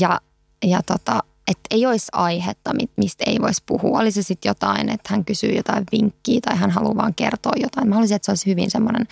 Ja, 0.00 0.20
ja 0.64 0.82
tota, 0.82 1.20
että 1.48 1.66
ei 1.70 1.86
olisi 1.86 2.06
aihetta, 2.12 2.70
mistä 2.96 3.24
ei 3.26 3.40
voisi 3.40 3.62
puhua. 3.66 3.98
Olisi 3.98 4.22
se 4.22 4.26
sitten 4.26 4.50
jotain, 4.50 4.88
että 4.88 5.08
hän 5.10 5.24
kysyy 5.24 5.52
jotain 5.52 5.84
vinkkiä 5.92 6.40
tai 6.40 6.56
hän 6.56 6.70
haluaa 6.70 6.96
vaan 6.96 7.14
kertoa 7.14 7.52
jotain. 7.56 7.88
Mä 7.88 7.94
haluaisin, 7.94 8.16
että 8.16 8.26
se 8.26 8.32
olisi 8.32 8.46
hyvin 8.50 8.70
semmoinen 8.70 9.06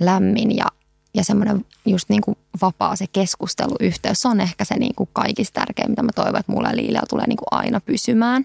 lämmin 0.00 0.56
ja, 0.56 0.66
ja 1.14 1.24
semmoinen 1.24 1.64
just 1.86 2.08
niin 2.08 2.22
kuin 2.22 2.38
vapaa 2.60 2.96
se 2.96 3.06
keskusteluyhteys. 3.06 4.22
Se 4.22 4.28
on 4.28 4.40
ehkä 4.40 4.64
se 4.64 4.78
niin 4.78 4.94
kuin 4.94 5.08
kaikista 5.12 5.60
tärkein, 5.60 5.90
mitä 5.90 6.02
mä 6.02 6.12
toivon, 6.14 6.40
että 6.40 6.52
mulle 6.52 6.68
ja 6.68 7.02
tulee 7.08 7.26
niin 7.26 7.36
kuin 7.36 7.48
aina 7.50 7.80
pysymään. 7.80 8.44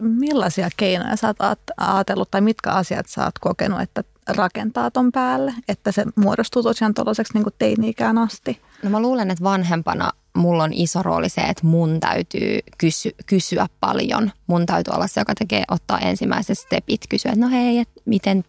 Millaisia 0.00 0.68
keinoja 0.76 1.16
sä 1.16 1.34
oot 1.40 1.60
ajatellut 1.76 2.30
tai 2.30 2.40
mitkä 2.40 2.70
asiat 2.70 3.06
sä 3.08 3.24
oot 3.24 3.38
kokenut, 3.40 3.80
että 3.80 4.04
rakentaa 4.26 4.90
ton 4.90 5.12
päälle, 5.12 5.54
että 5.68 5.92
se 5.92 6.04
muodostuu 6.16 6.62
tosiaan 6.62 6.94
tuollaiseksi 6.94 7.34
niin 7.34 7.44
teini-ikään 7.58 8.18
asti? 8.18 8.60
No 8.82 8.90
mä 8.90 9.00
luulen, 9.00 9.30
että 9.30 9.44
vanhempana 9.44 10.12
mulla 10.36 10.64
on 10.64 10.72
iso 10.72 11.02
rooli 11.02 11.28
se, 11.28 11.40
että 11.40 11.66
mun 11.66 12.00
täytyy 12.00 12.58
kysy, 12.78 13.10
kysyä 13.26 13.66
paljon. 13.80 14.30
Mun 14.46 14.66
täytyy 14.66 14.94
olla 14.94 15.06
se, 15.06 15.20
joka 15.20 15.34
tekee 15.34 15.64
ottaa 15.70 15.98
ensimmäiset 15.98 16.58
stepit, 16.58 17.00
kysyä, 17.08 17.32
että 17.32 17.44
no 17.44 17.50
hei, 17.50 17.78
että 17.78 18.00
miten 18.04 18.44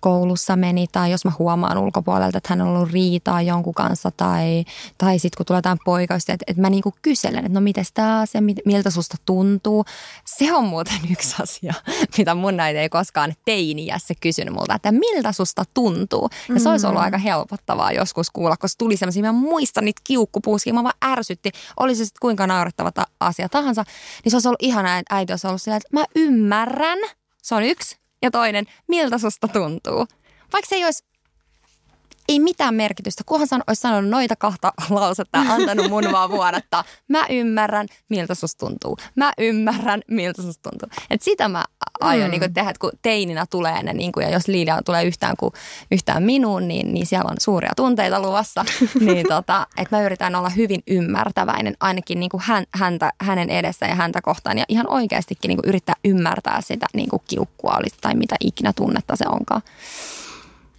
koulussa 0.00 0.56
meni 0.56 0.86
tai 0.92 1.10
jos 1.10 1.24
mä 1.24 1.32
huomaan 1.38 1.78
ulkopuolelta, 1.78 2.38
että 2.38 2.48
hän 2.52 2.60
on 2.60 2.68
ollut 2.68 2.92
riitaa 2.92 3.42
jonkun 3.42 3.74
kanssa 3.74 4.10
tai, 4.16 4.64
tai 4.98 5.18
sitten 5.18 5.36
kun 5.36 5.46
tulee 5.46 5.58
jotain 5.58 5.78
poikausta, 5.84 6.32
että, 6.32 6.44
että 6.48 6.62
mä 6.62 6.70
niinku 6.70 6.94
kyselen, 7.02 7.38
että 7.38 7.52
no 7.52 7.60
miten 7.60 7.84
tämä 7.94 8.20
asia, 8.20 8.40
miltä 8.64 8.90
susta 8.90 9.16
tuntuu. 9.24 9.84
Se 10.24 10.54
on 10.54 10.64
muuten 10.64 11.00
yksi 11.12 11.34
asia, 11.42 11.74
mitä 12.18 12.34
mun 12.34 12.56
näitä 12.56 12.80
ei 12.80 12.88
koskaan 12.88 13.34
teiniässä 13.44 14.14
kysynyt 14.20 14.54
multa, 14.54 14.74
että 14.74 14.92
miltä 14.92 15.32
susta 15.32 15.64
tuntuu. 15.74 16.30
Ja 16.54 16.60
se 16.60 16.68
olisi 16.68 16.86
ollut 16.86 17.00
mm. 17.00 17.04
aika 17.04 17.18
helpottavaa 17.18 17.92
joskus 17.92 18.30
kuulla, 18.30 18.56
koska 18.56 18.78
tuli 18.78 18.96
sellaisia, 18.96 19.22
mä 19.22 19.32
muistan 19.32 19.84
niitä 19.84 20.00
kiukkupuuskia, 20.04 20.74
mä 20.74 20.82
vaan 20.82 20.94
ärsytti, 21.04 21.50
oli 21.80 21.94
se 21.94 22.04
sitten 22.04 22.20
kuinka 22.20 22.46
naurettava 22.46 22.92
ta- 22.92 23.06
asia 23.20 23.48
tahansa, 23.48 23.84
niin 24.24 24.30
se 24.30 24.36
olisi 24.36 24.48
ollut 24.48 24.62
ihanaa, 24.62 24.98
että 24.98 25.16
äiti 25.16 25.32
olisi 25.32 25.46
ollut 25.46 25.62
sillä, 25.62 25.76
että 25.76 25.88
mä 25.92 26.04
ymmärrän, 26.14 26.98
se 27.42 27.54
on 27.54 27.62
yksi. 27.62 28.05
Ja 28.26 28.30
toinen, 28.30 28.66
miltä 28.88 29.18
susta 29.18 29.48
tuntuu? 29.48 30.06
Vaikka 30.52 30.68
se 30.68 30.74
ei 30.76 30.84
olisi 30.84 31.04
ei 32.28 32.40
mitään 32.40 32.74
merkitystä, 32.74 33.22
kunhan 33.26 33.48
san, 33.48 33.62
olisi 33.66 33.80
sanonut 33.80 34.10
noita 34.10 34.36
kahta 34.36 34.72
lausetta 34.90 35.38
ja 35.38 35.52
antanut 35.52 35.90
mun 35.90 36.12
vaan 36.12 36.30
vuodattaa. 36.30 36.84
Mä 37.08 37.26
ymmärrän, 37.30 37.86
miltä 38.08 38.34
susta 38.34 38.66
tuntuu. 38.66 38.96
Mä 39.14 39.32
ymmärrän, 39.38 40.02
miltä 40.08 40.42
susta 40.42 40.70
tuntuu. 40.70 40.88
Et 41.10 41.22
sitä 41.22 41.48
mä 41.48 41.64
aion 42.00 42.30
mm. 42.30 42.40
niin 42.40 42.54
tehdä, 42.54 42.70
että 42.70 42.80
kun 42.80 42.90
teininä 43.02 43.46
tulee 43.50 43.82
ne, 43.82 43.92
niin 43.92 44.12
kuin, 44.12 44.24
ja 44.24 44.32
jos 44.32 44.48
Liilia 44.48 44.82
tulee 44.84 45.04
yhtään, 45.04 45.36
kuin, 45.36 45.52
yhtään 45.90 46.22
minuun, 46.22 46.68
niin, 46.68 46.94
niin 46.94 47.06
siellä 47.06 47.30
on 47.30 47.36
suuria 47.40 47.72
tunteita 47.76 48.20
luvassa. 48.20 48.64
niin 49.00 49.26
tota, 49.28 49.66
että 49.76 49.96
mä 49.96 50.02
yritän 50.02 50.34
olla 50.34 50.48
hyvin 50.48 50.82
ymmärtäväinen 50.86 51.76
ainakin 51.80 52.20
niin 52.20 52.30
kuin 52.30 52.42
hän, 52.46 52.64
häntä, 52.70 53.12
hänen 53.20 53.50
edessä 53.50 53.86
ja 53.86 53.94
häntä 53.94 54.20
kohtaan. 54.22 54.58
Ja 54.58 54.64
ihan 54.68 54.88
oikeastikin 54.88 55.48
niin 55.48 55.58
kuin 55.58 55.68
yrittää 55.68 55.94
ymmärtää 56.04 56.60
sitä 56.60 56.86
niin 56.94 57.08
kuin 57.08 57.22
kiukkua 57.28 57.78
tai 58.00 58.14
mitä 58.14 58.36
ikinä 58.40 58.72
tunnetta 58.72 59.16
se 59.16 59.24
onkaan. 59.28 59.62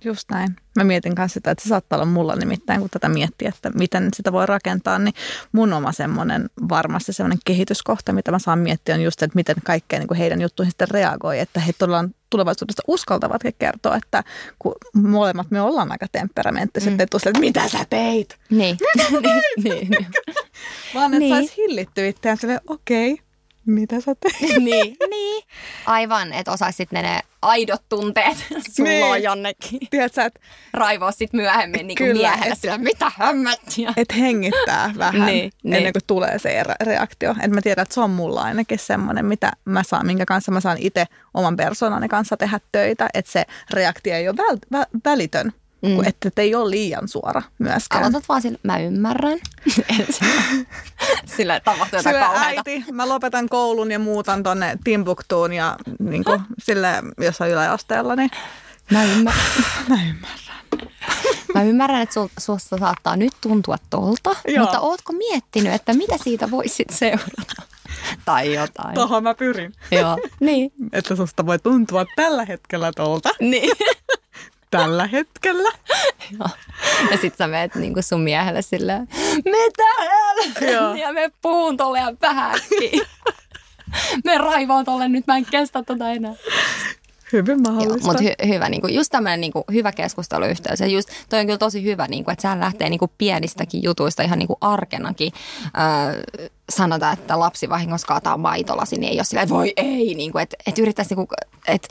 Just 0.07 0.31
näin. 0.31 0.55
Mä 0.75 0.83
mietin 0.83 1.15
kanssa 1.15 1.33
sitä, 1.33 1.51
että 1.51 1.63
se 1.63 1.69
saattaa 1.69 1.97
olla 1.97 2.05
mulla 2.05 2.35
nimittäin, 2.35 2.79
kun 2.79 2.89
tätä 2.89 3.09
miettii, 3.09 3.47
että 3.47 3.69
miten 3.69 4.09
sitä 4.13 4.31
voi 4.31 4.45
rakentaa, 4.45 4.99
niin 4.99 5.13
mun 5.51 5.73
oma 5.73 5.91
semmoinen 5.91 6.49
varmasti 6.69 7.13
semmoinen 7.13 7.39
kehityskohta, 7.45 8.13
mitä 8.13 8.31
mä 8.31 8.39
saan 8.39 8.59
miettiä, 8.59 8.95
on 8.95 9.01
just, 9.01 9.23
että 9.23 9.35
miten 9.35 9.55
kaikkea 9.63 9.99
niin 9.99 10.07
kuin 10.07 10.17
heidän 10.17 10.41
juttuihin 10.41 10.71
sitten 10.71 10.87
reagoi, 10.91 11.39
että 11.39 11.59
he 11.59 11.73
todella 11.77 12.05
tulevaisuudesta 12.29 12.81
uskaltavat 12.87 13.41
kertoa, 13.59 13.95
että 13.95 14.23
kun 14.59 14.75
molemmat 14.93 15.51
me 15.51 15.61
ollaan 15.61 15.91
aika 15.91 16.05
temperamenttiset, 16.11 16.89
mm. 16.93 16.99
että, 16.99 17.17
että 17.25 17.39
mitä 17.39 17.67
sä 17.69 17.85
teit? 17.89 18.37
Niin. 18.49 18.77
Mitä 18.95 19.09
sä 19.11 19.21
teit? 19.29 19.43
niin, 19.63 19.89
niin. 19.89 20.07
Vaan 20.95 21.13
että 21.13 21.19
Niin. 21.19 21.35
saisi 21.35 21.57
hillittyä 21.57 22.07
itseään 22.07 22.37
silleen, 22.37 22.61
okei, 22.67 23.13
okay, 23.13 23.25
mitä 23.65 24.01
sä 24.01 24.15
teit? 24.15 24.63
niin, 24.63 24.97
niin. 25.09 25.43
Aivan, 25.85 26.33
että 26.33 26.51
osaisit 26.51 26.91
ne, 26.91 27.01
ne 27.01 27.19
aidot 27.47 27.81
tunteet 27.89 28.37
sulla 28.75 28.89
Niin. 28.89 29.05
on 29.05 29.23
jonnekin. 29.23 29.79
Tiedätkö, 29.89 30.21
että 30.23 30.39
Raivoa 30.73 31.11
sit 31.11 31.33
myöhemmin 31.33 31.87
niin 31.87 31.97
kuin 31.97 32.07
Kyllä, 32.07 32.29
miehelle 32.29 32.53
et- 32.53 32.59
sillä, 32.59 32.77
mitä 32.77 33.11
hämmättiä. 33.15 33.93
et 33.97 34.17
hengittää 34.17 34.93
vähän 34.97 35.25
Niin, 35.31 35.51
ennen 35.65 35.83
niin. 35.83 35.93
kuin 35.93 36.01
tulee 36.07 36.39
se 36.39 36.63
re- 36.63 36.85
reaktio. 36.85 37.35
Et 37.41 37.51
mä 37.51 37.61
tiedän, 37.61 37.81
että 37.83 37.93
se 37.93 38.01
on 38.01 38.09
mulla 38.09 38.41
ainakin 38.41 38.79
semmoinen, 38.79 39.25
mitä 39.25 39.51
mä 39.65 39.83
saan, 39.83 40.05
minkä 40.05 40.25
kanssa 40.25 40.51
mä 40.51 40.59
saan 40.61 40.77
itse 40.79 41.05
oman 41.33 41.55
persoonani 41.57 42.07
kanssa 42.07 42.37
tehdä 42.37 42.59
töitä, 42.71 43.07
että 43.13 43.31
se 43.31 43.45
reaktio 43.71 44.15
ei 44.15 44.29
ole 44.29 44.37
väl, 44.37 44.57
vä, 44.71 44.85
välitön, 45.05 45.53
Mm. 45.87 46.07
että 46.07 46.27
et 46.27 46.39
ei 46.39 46.55
ole 46.55 46.69
liian 46.69 47.07
suora 47.07 47.41
myöskään. 47.59 48.03
Aloitat 48.03 48.29
vaan 48.29 48.41
sillä, 48.41 48.59
mä 48.63 48.79
ymmärrän. 48.79 49.39
sillä, 50.17 50.41
sillä 51.25 51.59
tapahtuu 51.59 51.99
jotain 51.99 52.15
kauheita. 52.15 52.63
äiti, 52.67 52.85
mä 52.91 53.09
lopetan 53.09 53.49
koulun 53.49 53.91
ja 53.91 53.99
muutan 53.99 54.43
tonne 54.43 54.77
Timbuktuun 54.83 55.53
ja 55.53 55.75
niin 55.99 56.23
kuin, 56.23 56.41
sille 56.59 56.87
jossain 57.17 57.51
yläasteella, 57.51 58.15
niin 58.15 58.31
Mä 58.91 59.03
ymmärrän. 59.03 59.43
mä 59.89 59.95
ymmärrän. 59.95 60.57
Mä 61.55 61.63
ymmärrän, 61.63 62.01
että 62.01 62.13
sul, 62.13 62.27
susta 62.39 62.77
saattaa 62.77 63.15
nyt 63.15 63.33
tuntua 63.41 63.77
tolta, 63.89 64.35
Joo. 64.47 64.63
mutta 64.63 64.79
ootko 64.79 65.13
miettinyt, 65.13 65.73
että 65.73 65.93
mitä 65.93 66.17
siitä 66.23 66.51
voisit 66.51 66.87
seurata? 66.91 67.61
tai 68.25 68.53
jotain. 68.53 68.95
Tohon 68.95 69.23
mä 69.23 69.33
pyrin. 69.33 69.73
Joo. 69.91 70.17
Niin. 70.39 70.71
Että 70.93 71.15
susta 71.15 71.45
voi 71.45 71.59
tuntua 71.59 72.05
tällä 72.15 72.45
hetkellä 72.45 72.91
tolta. 72.95 73.29
niin. 73.39 73.71
Tällä 74.71 75.07
hetkellä. 75.07 75.69
Joo. 76.39 76.49
Ja 77.11 77.17
sit 77.17 77.37
sä 77.37 77.47
meet 77.47 77.75
niinku 77.75 78.01
sun 78.01 78.21
miehelle 78.21 78.61
silleen, 78.61 79.07
mitä 79.35 79.83
Joo. 80.71 80.95
ja 81.03 81.13
me 81.13 81.31
puhun 81.41 81.77
tolle 81.77 81.99
ja 81.99 82.13
vähänkin. 82.21 83.01
me 84.25 84.37
raivoon 84.37 84.85
tolle 84.85 85.07
nyt, 85.07 85.27
mä 85.27 85.37
en 85.37 85.45
kestä 85.45 85.83
tota 85.83 86.09
enää. 86.09 86.33
Hyvin 87.33 87.57
Joo, 87.65 87.73
mahdollista. 87.73 88.07
mutta 88.07 88.23
hy- 88.23 88.47
hyvä, 88.47 88.69
niinku, 88.69 88.87
just 88.87 89.11
tämmöinen 89.11 89.41
niinku, 89.41 89.63
hyvä 89.71 89.91
keskusteluyhteys. 89.91 90.79
Ja 90.79 90.87
just 90.87 91.09
toi 91.29 91.39
on 91.39 91.45
kyllä 91.45 91.57
tosi 91.57 91.83
hyvä, 91.83 92.07
niinku, 92.07 92.31
että 92.31 92.41
sehän 92.41 92.59
lähtee 92.59 92.89
niinku, 92.89 93.11
pienistäkin 93.17 93.83
jutuista 93.83 94.23
ihan 94.23 94.39
niinku, 94.39 94.57
arkenakin. 94.61 95.31
Öö, 95.65 96.21
sanotaan, 96.69 97.13
että 97.13 97.39
lapsi 97.39 97.69
vahingossa 97.69 98.07
kaataa 98.07 98.37
maitolasi, 98.37 98.95
niin 98.97 99.11
ei 99.11 99.17
ole 99.17 99.23
silleen, 99.23 99.49
voi 99.49 99.73
ei, 99.77 100.15
niinku, 100.15 100.37
että 100.37 100.57
et 100.67 100.79
yrittäisi, 100.79 101.15
niinku, 101.15 101.33
että 101.67 101.87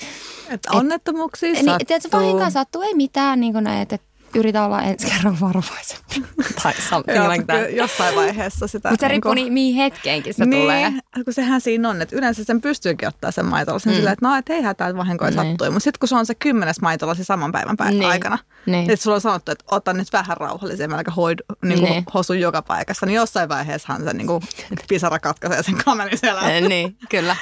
Että 0.50 0.70
onnettomuuksia 0.72 1.52
niin, 1.52 1.64
sattuu. 1.64 1.86
tiedätkö, 1.86 2.08
vahinkoa 2.12 2.50
sattuu, 2.50 2.82
ei 2.82 2.94
mitään, 2.94 3.40
niin 3.40 3.52
kuin 3.52 3.66
että 3.66 3.94
et 3.94 4.02
yritä 4.36 4.64
olla 4.64 4.82
ensi 4.82 5.06
kerran 5.06 5.40
varovaisempi. 5.40 6.22
tai 6.62 6.72
something 6.88 7.16
Joo, 7.18 7.28
like 7.32 7.44
that. 7.44 7.70
jossain 7.76 8.14
vaiheessa 8.16 8.66
sitä. 8.66 8.90
Mutta 8.90 9.00
se 9.04 9.08
riippuu 9.08 9.34
niin, 9.34 9.52
mihin 9.52 9.74
hetkeenkin 9.76 10.34
se 10.34 10.46
niin, 10.46 10.62
tulee. 10.62 10.92
kun 11.24 11.32
sehän 11.34 11.60
siinä 11.60 11.88
on, 11.88 12.02
että 12.02 12.16
yleensä 12.16 12.44
sen 12.44 12.60
pystyykin 12.60 13.08
ottaa 13.08 13.30
sen 13.30 13.46
maitolasin 13.46 13.92
mm. 13.92 13.96
silleen, 13.96 14.12
että 14.12 14.28
no, 14.28 14.36
et 14.36 14.48
ei 14.50 14.62
hätää, 14.62 14.88
että 14.88 14.98
vahinkoja 14.98 15.30
Niin. 15.30 15.48
sattui. 15.48 15.70
Mutta 15.70 15.84
sitten 15.84 15.98
kun 15.98 16.08
se 16.08 16.14
on 16.16 16.26
se 16.26 16.34
kymmenes 16.34 16.80
maitolasi 16.80 17.24
saman 17.24 17.52
päivän 17.52 17.76
päivän 17.76 17.98
Niin. 17.98 18.10
aikana, 18.10 18.38
Niin. 18.66 18.90
että 18.90 19.02
sulla 19.04 19.14
on 19.14 19.20
sanottu, 19.20 19.52
että 19.52 19.64
ota 19.70 19.92
nyt 19.92 20.12
vähän 20.12 20.36
rauhallisemmin, 20.36 20.98
eikä 20.98 21.10
hoidu 21.10 21.42
niin 21.64 21.80
kuin 21.80 21.90
Niin. 21.90 22.04
hosu 22.14 22.32
joka 22.32 22.62
paikassa, 22.62 23.06
niin 23.06 23.16
jossain 23.16 23.48
vaiheessahan 23.48 24.04
se 24.04 24.12
niin 24.12 24.26
kuin 24.26 24.42
pisara 24.88 25.18
katkaisee 25.18 25.62
sen 25.62 25.76
kamelin 25.84 26.18
selän. 26.18 26.50
Eh, 26.50 26.62
niin, 26.68 26.96
kyllä. 27.08 27.36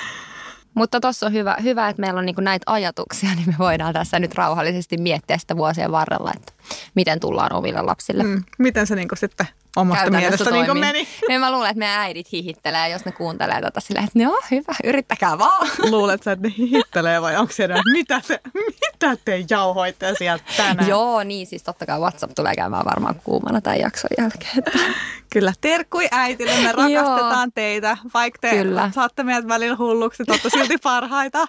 Mutta 0.75 1.01
tuossa 1.01 1.27
on 1.27 1.33
hyvä, 1.33 1.57
hyvä, 1.63 1.89
että 1.89 2.01
meillä 2.01 2.19
on 2.19 2.27
niinku 2.27 2.41
näitä 2.41 2.65
ajatuksia, 2.73 3.31
niin 3.37 3.47
me 3.47 3.55
voidaan 3.59 3.93
tässä 3.93 4.19
nyt 4.19 4.35
rauhallisesti 4.35 4.97
miettiä 4.97 5.39
sitä 5.39 5.57
vuosien 5.57 5.93
varrella, 5.93 6.31
että 6.37 6.53
miten 6.95 7.21
tullaan 7.21 7.53
omille 7.53 7.83
lapsille. 7.83 8.23
Mm. 8.23 8.45
Miten 8.59 8.87
se 8.87 8.95
niin 8.95 9.09
kuin 9.09 9.19
sitten 9.19 9.47
omasta 9.77 10.11
mielestä 10.11 10.51
niin 10.51 10.67
kuin 10.67 10.79
meni? 10.79 11.09
Niin 11.29 11.41
mä 11.41 11.53
luulen, 11.53 11.71
että 11.71 11.79
meidän 11.79 12.01
äidit 12.01 12.33
hihittelee, 12.33 12.89
jos 12.89 13.05
ne 13.05 13.13
kuuntelee 13.13 13.61
tätä 13.61 13.81
silleen, 13.81 14.05
että 14.05 14.19
no 14.19 14.39
hyvä, 14.51 14.75
yrittäkää 14.85 15.39
vaan. 15.39 15.69
Luulet 15.91 16.23
sä, 16.23 16.33
että 16.33 16.49
ne 16.49 16.55
hihittelee 16.59 17.23
vai 17.23 17.37
onko 17.37 17.53
siellä, 17.53 17.83
mitä 17.93 18.21
te, 18.29 18.41
mitä 18.55 19.17
te 19.25 19.45
jauhoitte 19.51 20.15
sieltä 20.19 20.45
tänään? 20.57 20.89
Joo, 20.89 21.23
niin 21.23 21.47
siis 21.47 21.63
totta 21.63 21.87
kai 21.87 22.01
WhatsApp 22.01 22.35
tulee 22.35 22.55
käymään 22.55 22.85
varmaan 22.85 23.21
kuumana 23.25 23.61
tämän 23.61 23.81
jakson 23.81 24.11
jälkeen. 24.19 24.59
Että. 24.59 24.79
Kyllä, 25.33 25.53
terkkui 25.61 26.09
äitille, 26.11 26.53
me 26.63 26.73
rakastetaan 26.73 27.53
teitä. 27.53 27.97
Vaikka 28.15 28.39
te 28.41 28.51
Kyllä. 28.51 28.91
saatte 28.95 29.23
meidät 29.23 29.49
välillä 29.49 29.77
hulluksi, 29.77 30.25
te 30.25 30.33
olette 30.33 30.51
silti 30.51 30.79
parhaita. 30.79 31.47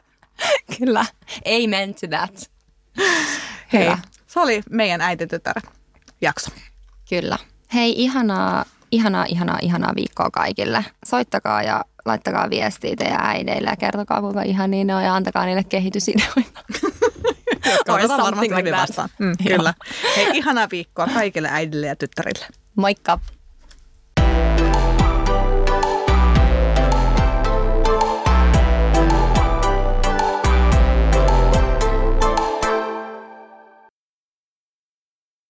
Kyllä, 0.77 1.05
amen 1.45 1.95
to 1.95 2.07
that. 2.07 2.51
Hei, 3.73 3.83
Hyvä. 3.83 3.97
Se 4.35 4.39
oli 4.39 4.61
meidän 4.69 5.01
äititytär 5.01 5.61
jakso. 6.21 6.51
Kyllä. 7.09 7.37
Hei, 7.73 7.93
ihanaa, 7.97 8.65
ihanaa, 8.91 9.25
ihanaa, 9.29 9.59
ihanaa 9.61 9.95
viikkoa 9.95 10.29
kaikille. 10.31 10.85
Soittakaa 11.05 11.63
ja 11.63 11.85
laittakaa 12.05 12.49
viestiä 12.49 12.95
teidän 12.95 13.25
äideille 13.25 13.69
ja 13.69 13.75
kertokaa 13.75 14.21
kuinka 14.21 14.41
ihania 14.41 14.83
ne 14.85 14.95
on 14.95 15.03
ja 15.03 15.15
antakaa 15.15 15.45
niille 15.45 15.63
kehitysideoita. 15.63 16.61
Otetaan 17.89 18.23
varmasti 18.23 18.55
like 18.55 18.71
vastaan. 18.71 19.09
Mm, 19.19 19.35
kyllä. 19.47 19.73
Hei, 20.15 20.37
ihanaa 20.37 20.67
viikkoa 20.71 21.07
kaikille 21.07 21.49
äidille 21.51 21.87
ja 21.87 21.95
tyttärille. 21.95 22.45
Moikka! 22.75 23.19